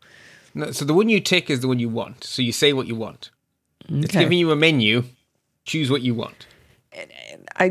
[0.56, 2.24] No, so the one you tick is the one you want.
[2.24, 3.32] So you say what you want.
[3.90, 5.04] It's giving you a menu.
[5.66, 6.48] Choose what you want.
[7.58, 7.70] I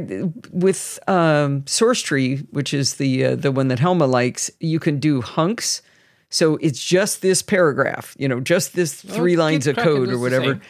[0.51, 5.21] with um, Sourcetree, which is the uh, the one that Helma likes, you can do
[5.21, 5.83] hunks.
[6.29, 10.61] So it's just this paragraph, you know, just this three lines of code or whatever.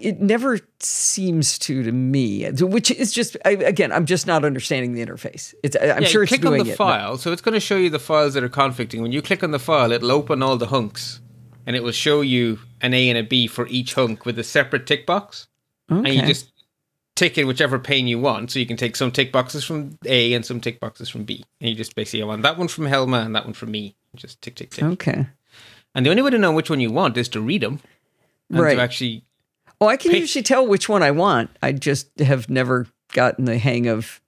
[0.00, 4.92] It never seems to to me, which is just I, again, I'm just not understanding
[4.94, 5.54] the interface.
[5.62, 6.76] It's I- I'm Yeah, sure you it's click doing on the it.
[6.76, 9.02] file, so it's going to show you the files that are conflicting.
[9.02, 11.20] When you click on the file, it'll open all the hunks,
[11.66, 14.44] and it will show you an A and a B for each hunk with a
[14.44, 15.48] separate tick box,
[15.90, 16.08] okay.
[16.08, 16.52] and you just
[17.16, 18.52] tick in whichever pane you want.
[18.52, 21.44] So you can take some tick boxes from A and some tick boxes from B,
[21.60, 23.96] and you just basically I want that one from Helma and that one from me.
[24.14, 24.84] Just tick, tick, tick.
[24.84, 25.26] Okay.
[25.94, 27.80] And the only way to know which one you want is to read them,
[28.50, 28.76] and Right.
[28.76, 29.24] to actually
[29.80, 31.50] Well, I can usually tell which one I want.
[31.62, 34.20] I just have never gotten the hang of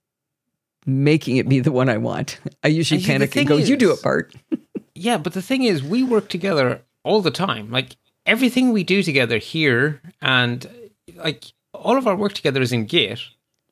[0.85, 2.39] making it be the one I want.
[2.63, 4.33] I usually And panic and go, "You do is- it, Bart."
[4.93, 7.71] Yeah, but the thing is, we work together all the time.
[7.71, 7.95] Like
[8.27, 10.67] everything we do together here, and
[11.15, 13.19] like all of our work together is in Git,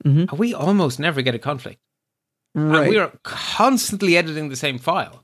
[0.04, 0.30] Mhm.
[0.30, 1.80] and we almost never get a conflict.
[2.56, 2.80] Right.
[2.82, 5.24] And we are constantly editing the same file,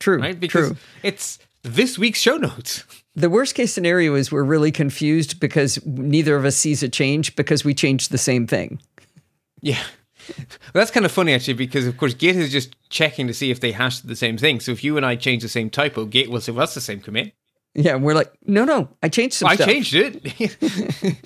[0.00, 0.18] True.
[0.20, 0.40] right?
[0.40, 0.76] Because true.
[1.04, 2.84] it's this week's show notes.
[3.16, 7.34] The worst case scenario is we're really confused because neither of us sees a change
[7.36, 8.80] because we changed the same thing.
[9.60, 9.82] Yeah.
[10.74, 13.60] That's kind of funny actually, because of course Git is just checking to see if
[13.60, 14.60] they hashed the same thing.
[14.60, 16.80] So if you and I change the same typo, Git will say, "Well, that's the
[16.80, 17.32] same commit."
[17.74, 19.68] Yeah, and we're like, no, no, I changed some I stuff.
[19.68, 21.16] changed it.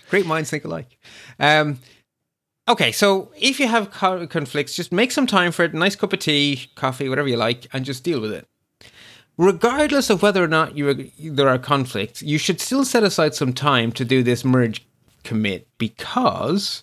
[0.10, 0.98] Great minds think alike.
[1.38, 1.78] Um,
[2.68, 5.72] okay, so if you have conflicts, just make some time for it.
[5.72, 8.46] Nice cup of tea, coffee, whatever you like, and just deal with it.
[9.38, 13.52] Regardless of whether or not you there are conflicts, you should still set aside some
[13.52, 14.86] time to do this merge
[15.24, 16.82] commit because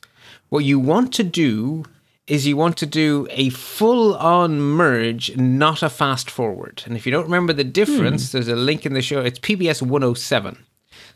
[0.50, 1.84] what you want to do
[2.28, 6.84] is you want to do a full on merge, not a fast forward.
[6.86, 8.38] And if you don't remember the difference, hmm.
[8.38, 9.22] there's a link in the show.
[9.22, 10.64] It's PBS 107.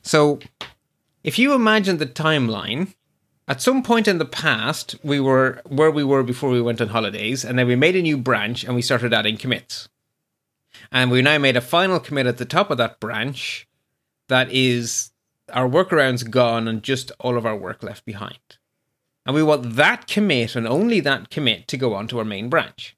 [0.01, 0.39] So
[1.23, 2.95] if you imagine the timeline,
[3.47, 6.89] at some point in the past, we were where we were before we went on
[6.89, 9.87] holidays, and then we made a new branch and we started adding commits.
[10.91, 13.67] And we now made a final commit at the top of that branch
[14.29, 15.11] that is
[15.53, 18.39] our workarounds gone and just all of our work left behind.
[19.25, 22.49] And we want that commit and only that commit to go on to our main
[22.49, 22.95] branch.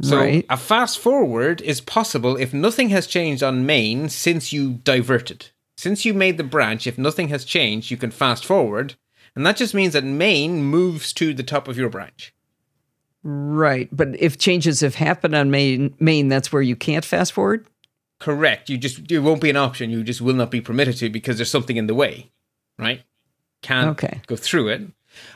[0.00, 0.46] So Right.
[0.48, 5.50] a fast forward is possible if nothing has changed on main since you diverted.
[5.76, 8.94] Since you made the branch, if nothing has changed, you can fast forward.
[9.34, 12.32] And that just means that main moves to the top of your branch.
[13.22, 13.88] Right.
[13.92, 17.66] But if changes have happened on main, main, that's where you can't fast forward.
[18.20, 18.68] Correct.
[18.68, 19.90] You just it won't be an option.
[19.90, 22.30] You just will not be permitted to because there's something in the way.
[22.78, 23.02] Right?
[23.62, 24.20] Can't Okay.
[24.26, 24.82] go through it.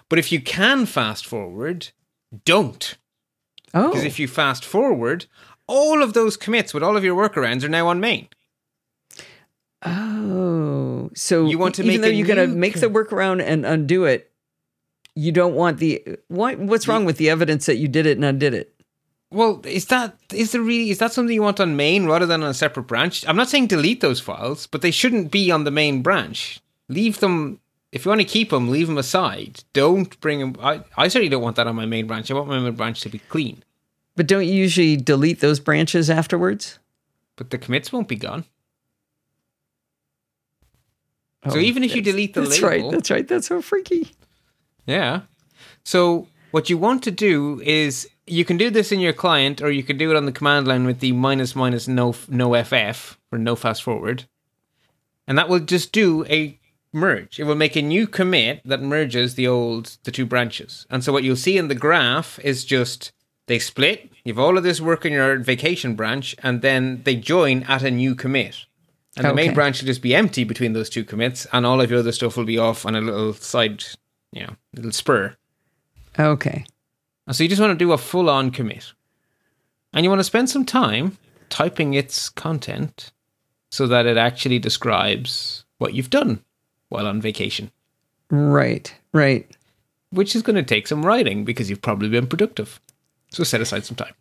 [0.08, 1.90] But if you can fast forward,
[2.44, 2.96] don't.
[3.74, 4.22] Oh, Because if oh.
[4.22, 5.26] you fast forward,
[5.66, 8.28] all of those commits with all of your workarounds are now on main.
[9.84, 14.04] oh, so You want to even though you're going to make the workaround and undo
[14.04, 14.31] it,
[15.14, 16.58] you don't want the what?
[16.58, 18.74] What's wrong with the evidence that you did it and undid it?
[19.30, 22.42] Well, is that is there really is that something you want on main rather than
[22.42, 23.26] on a separate branch?
[23.26, 26.60] I'm not saying delete those files, but they shouldn't be on the main branch.
[26.88, 27.58] leave them.
[27.92, 29.64] If you want to keep them, leave them aside.
[29.74, 30.56] Don't bring them.
[30.62, 32.30] I, I certainly don't want that on my main branch.
[32.30, 33.62] I want my main branch to be clean.
[34.16, 36.78] But don't you usually delete those branches afterwards?
[37.36, 38.44] But the commits won't be gone.
[41.44, 42.92] Oh, so even if you delete the that's label, right.
[42.92, 43.28] That's right.
[43.28, 44.12] That's so freaky.
[44.86, 45.22] Yeah.
[45.84, 49.70] So what you want to do is you can do this in your client, or
[49.70, 53.18] you can do it on the command line with the minus minus no no ff
[53.30, 54.24] or no fast forward,
[55.26, 56.58] and that will just do a
[56.92, 57.40] merge.
[57.40, 60.86] It will make a new commit that merges the old the two branches.
[60.90, 63.12] And so what you'll see in the graph is just
[63.46, 64.10] they split.
[64.24, 67.90] You've all of this work in your vacation branch, and then they join at a
[67.90, 68.66] new commit.
[69.16, 71.90] And the main branch will just be empty between those two commits, and all of
[71.90, 73.84] your other stuff will be off on a little side,
[74.32, 75.34] you know, little spur.
[76.18, 76.64] Okay.
[77.30, 78.92] So you just want to do a full on commit.
[79.92, 81.18] And you want to spend some time
[81.50, 83.12] typing its content
[83.70, 86.42] so that it actually describes what you've done
[86.88, 87.70] while on vacation,
[88.30, 88.94] Right.
[89.12, 89.50] Right.
[90.10, 92.80] which is going to take some writing because you've probably been productive.
[93.30, 94.14] So set aside some time.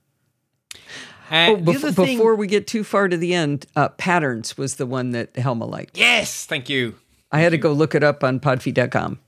[1.30, 4.58] Uh, Oh, the bef- thing- before we get too far to the end, uh, patterns
[4.58, 5.98] was the one that Helma liked.
[5.98, 6.96] Yes, thank you.
[7.32, 9.20] I had to go look it up on podfeet.com.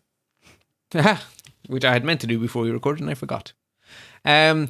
[1.67, 3.53] which I had meant to do before we recorded and I forgot.
[4.25, 4.69] Um,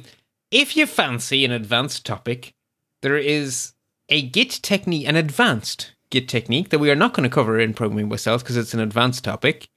[0.50, 2.54] if you fancy an advanced topic,
[3.02, 3.72] there is
[4.08, 7.74] a Git technique, an advanced Git technique that we are not going to cover in
[7.74, 9.68] Programming by Stealth because it's an advanced topic,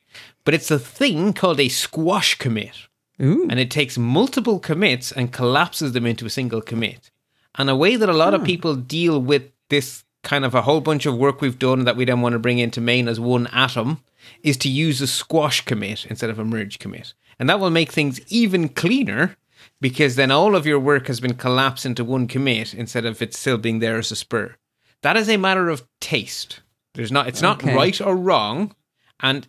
[0.43, 2.87] but it's a thing called a squash commit.
[3.21, 3.47] Ooh.
[3.49, 7.09] And it takes multiple commits and collapses them into a single commit.
[7.55, 10.81] And a way that a lot of people deal with this kind of a whole
[10.81, 13.47] bunch of work we've done that we then want to bring into main as one
[13.47, 14.03] atom
[14.43, 17.13] is to use a squash commit instead of a merge commit.
[17.39, 19.35] And that will make things even cleaner
[19.81, 23.33] because then all of your work has been collapsed into one commit instead of it
[23.33, 24.55] still being there as a spur.
[25.03, 26.61] That is a matter of taste.
[26.95, 27.75] There's not it's not Okay.
[27.75, 28.73] right or wrong.
[29.19, 29.47] And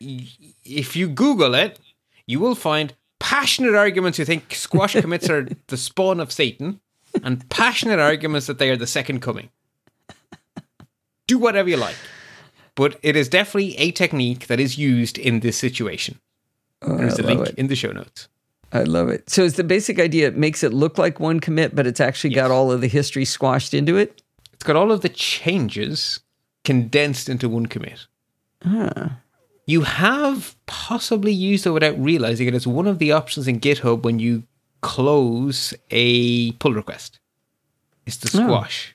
[0.00, 0.26] y-
[0.64, 1.78] if you Google it,
[2.26, 6.80] you will find passionate arguments who think squash commits are the spawn of Satan,
[7.22, 9.48] and passionate arguments that they are the second coming.
[11.26, 11.94] Do whatever you like.
[12.74, 16.18] But it is definitely a technique that is used in this situation.
[16.80, 17.58] Oh, There's a Oh, I love link it.
[17.58, 18.28] in the show notes.
[18.72, 19.28] I love it.
[19.28, 20.28] So it's the basic idea.
[20.28, 23.26] It makes it look like one commit, but it's actually got all of the history
[23.26, 24.22] squashed into it.
[24.54, 26.20] It's got all of the changes
[26.64, 28.06] condensed into one commit.
[28.64, 29.18] Ah.
[29.66, 34.02] You have possibly used it without realizing it as one of the options in GitHub
[34.02, 34.44] when you
[34.80, 37.18] close a pull request.
[38.06, 38.44] It's the oh.
[38.44, 38.91] squash.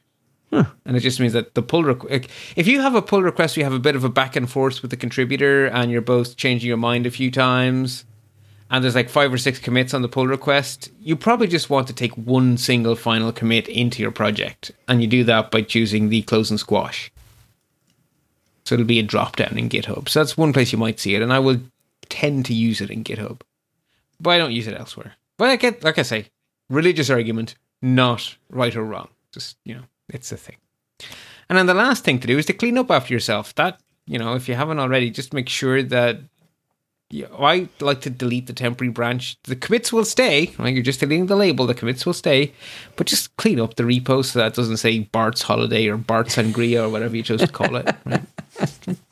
[0.52, 3.64] And it just means that the pull request, if you have a pull request, you
[3.64, 6.68] have a bit of a back and forth with the contributor and you're both changing
[6.68, 8.06] your mind a few times,
[8.70, 11.88] and there's like five or six commits on the pull request, you probably just want
[11.88, 14.72] to take one single final commit into your project.
[14.88, 17.12] And you do that by choosing the close and squash.
[18.66, 20.10] So it'll be a drop down in GitHub.
[20.10, 21.62] So that's one place you might see it, and I will
[22.10, 23.42] tend to use it in GitHub,
[24.20, 25.14] but I don't use it elsewhere.
[25.38, 26.28] But I get, like I say,
[26.70, 29.10] religious argument, not right or wrong.
[29.32, 30.58] Just you know, it's a thing.
[31.50, 33.56] And then the last thing to do is to clean up after yourself.
[33.56, 36.20] That you know, if you haven't already, just make sure that.
[37.10, 39.38] Yeah, I like to delete the temporary branch.
[39.44, 40.54] The commits will stay.
[40.60, 40.74] Right?
[40.74, 41.66] You're just deleting the label.
[41.66, 42.52] The commits will stay,
[42.98, 46.84] but just clean up the repo so that doesn't say Bart's Holiday or Bart's Sangria
[46.84, 47.96] or whatever you chose to call it.
[48.06, 48.24] Right?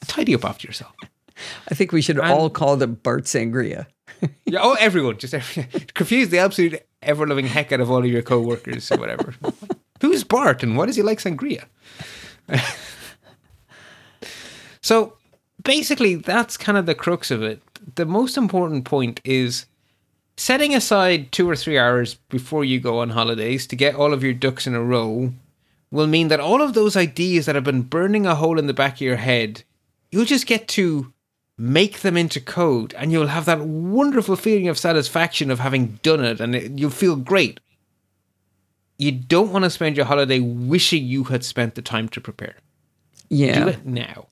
[0.08, 0.94] Tidy up after yourself.
[1.70, 3.88] I think we should all call them Bart Sangria.
[4.46, 8.06] Yeah, oh, everyone, just every, confuse the absolute ever loving heck out of all of
[8.06, 9.36] your co-workers or whatever.
[10.06, 11.66] Who's Bart and why does he like sangria?
[14.82, 15.18] so
[15.64, 17.60] basically, that's kind of the crux of it.
[17.96, 19.66] The most important point is
[20.38, 24.24] setting aside two or three hours before you go on holidays to get all of
[24.24, 25.34] your ducks in a row
[25.90, 28.76] will mean that all of those ideas that have been burning a hole in the
[28.76, 29.64] back of your head,
[30.12, 31.12] you'll just get to
[31.58, 36.24] make them into code and you'll have that wonderful feeling of satisfaction of having done
[36.24, 37.60] it and it, you'll feel great.
[38.98, 42.56] You don't want to spend your holiday wishing you had spent the time to prepare.
[43.30, 43.64] Yeah.
[43.64, 44.28] Do it now.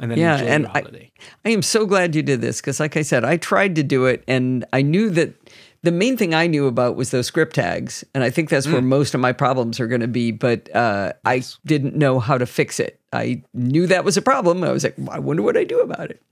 [0.00, 1.12] And then Yeah, enjoy and your I- holiday.
[1.44, 4.06] I am so glad you did this because, like I said, I tried to do
[4.06, 5.34] it and I knew that
[5.82, 8.02] the main thing I knew about was those script tags.
[8.14, 8.72] And I think that's Mm.
[8.72, 10.30] where most of my problems are going to be.
[10.32, 12.98] But uh, I didn't know how to fix it.
[13.12, 14.64] I knew that was a problem.
[14.64, 16.22] I was like, I wonder what I do about it.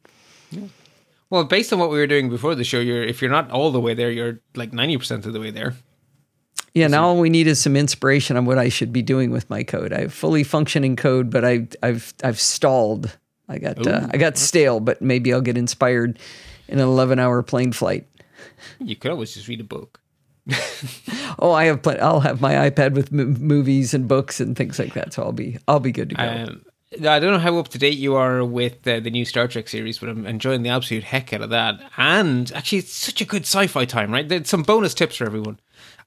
[1.31, 3.71] well, based on what we were doing before the show, you're if you're not all
[3.71, 5.75] the way there, you're like 90% of the way there.
[6.75, 9.49] Yeah, now all we need is some inspiration on what I should be doing with
[9.51, 9.93] my code.
[9.93, 13.17] I have fully functioning code, but I, I've I've stalled.
[13.49, 16.19] I got uh, I got stale, but maybe I'll get inspired
[16.69, 18.07] in an eleven hour plane flight.
[18.79, 20.01] You could always just read a book.
[21.41, 24.79] Oh, I have pl- I'll have my iPad with m- movies and books and things
[24.79, 26.23] like that, so I'll be I'll be good to go.
[26.23, 26.65] Um,
[27.07, 29.69] I don't know how up to date you are with uh, the new Star Trek
[29.69, 31.81] series, but I'm enjoying the absolute heck out of that.
[31.97, 34.29] And actually, it's such a good sci-fi time, right?
[34.29, 35.61] There's some bonus tips for everyone.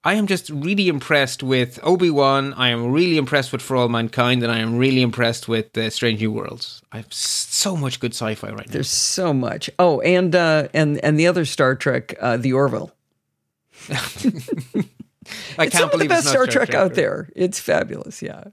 [0.03, 2.53] I am just really impressed with Obi Wan.
[2.55, 5.91] I am really impressed with For All Mankind, and I am really impressed with uh,
[5.91, 6.81] Strange New Worlds.
[6.91, 8.73] I have so much good sci-fi right now.
[8.73, 9.69] There's so much.
[9.77, 12.91] Oh, and uh, and and the other Star Trek, uh, the Orville.
[15.57, 17.29] I it's can't some of the best Star not Trek out there.
[17.35, 18.23] It's fabulous.
[18.23, 18.45] Yeah.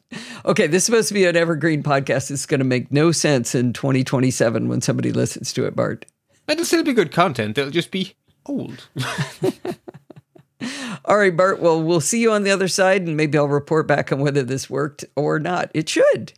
[0.44, 2.30] Okay, this is supposed to be an evergreen podcast.
[2.30, 6.04] It's going to make no sense in 2027 when somebody listens to it, Bart.
[6.46, 7.56] It'll still be good content.
[7.56, 8.86] It'll just be old.
[11.04, 11.60] All right, Bart.
[11.60, 14.42] Well, we'll see you on the other side, and maybe I'll report back on whether
[14.42, 15.70] this worked or not.
[15.74, 16.32] It should.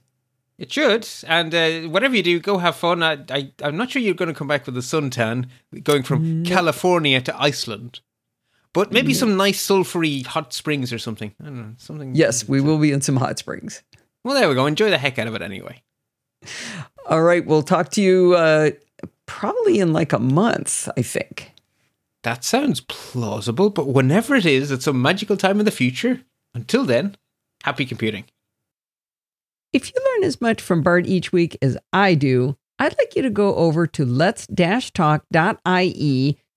[0.59, 3.03] It should, and uh, whatever you do, go have fun.
[3.03, 5.49] I, I, I'm not sure you're going to come back with a suntan,
[5.83, 8.01] going from California to Iceland,
[8.75, 11.35] but maybe some nice sulfury hot springs or something.
[11.41, 12.14] I don't know, something.
[12.14, 13.83] Yes, we will be in some hot springs.
[14.23, 14.66] Well, there we go.
[14.66, 15.81] Enjoy the heck out of it anyway.
[17.07, 18.73] All right, we'll talk to you uh,
[19.25, 21.53] probably in like a month, I think.
[22.23, 26.21] That sounds plausible, but whenever it is, at some magical time in the future.
[26.55, 27.16] Until then,
[27.62, 28.25] happy computing.
[29.73, 33.23] If you learn as much from Bart each week as I do, I'd like you
[33.23, 35.18] to go over to lets-talk.ie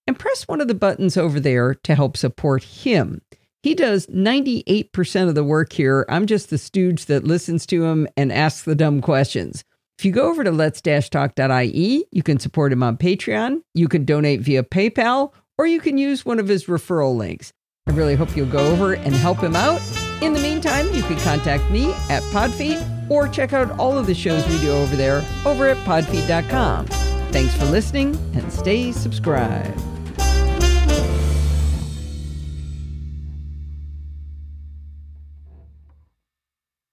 [0.05, 3.21] and press one of the buttons over there to help support him.
[3.61, 6.05] He does 98% of the work here.
[6.09, 9.63] I'm just the stooge that listens to him and asks the dumb questions.
[9.97, 14.41] If you go over to lets-talk.ie, you can support him on Patreon, you can donate
[14.41, 17.51] via PayPal, or you can use one of his referral links.
[17.87, 19.81] I really hope you'll go over and help him out.
[20.21, 24.15] In the meantime, you can contact me at Podfeet or check out all of the
[24.15, 26.87] shows we do over there over at podfeet.com.
[27.31, 29.92] Thanks for listening and stay subscribed.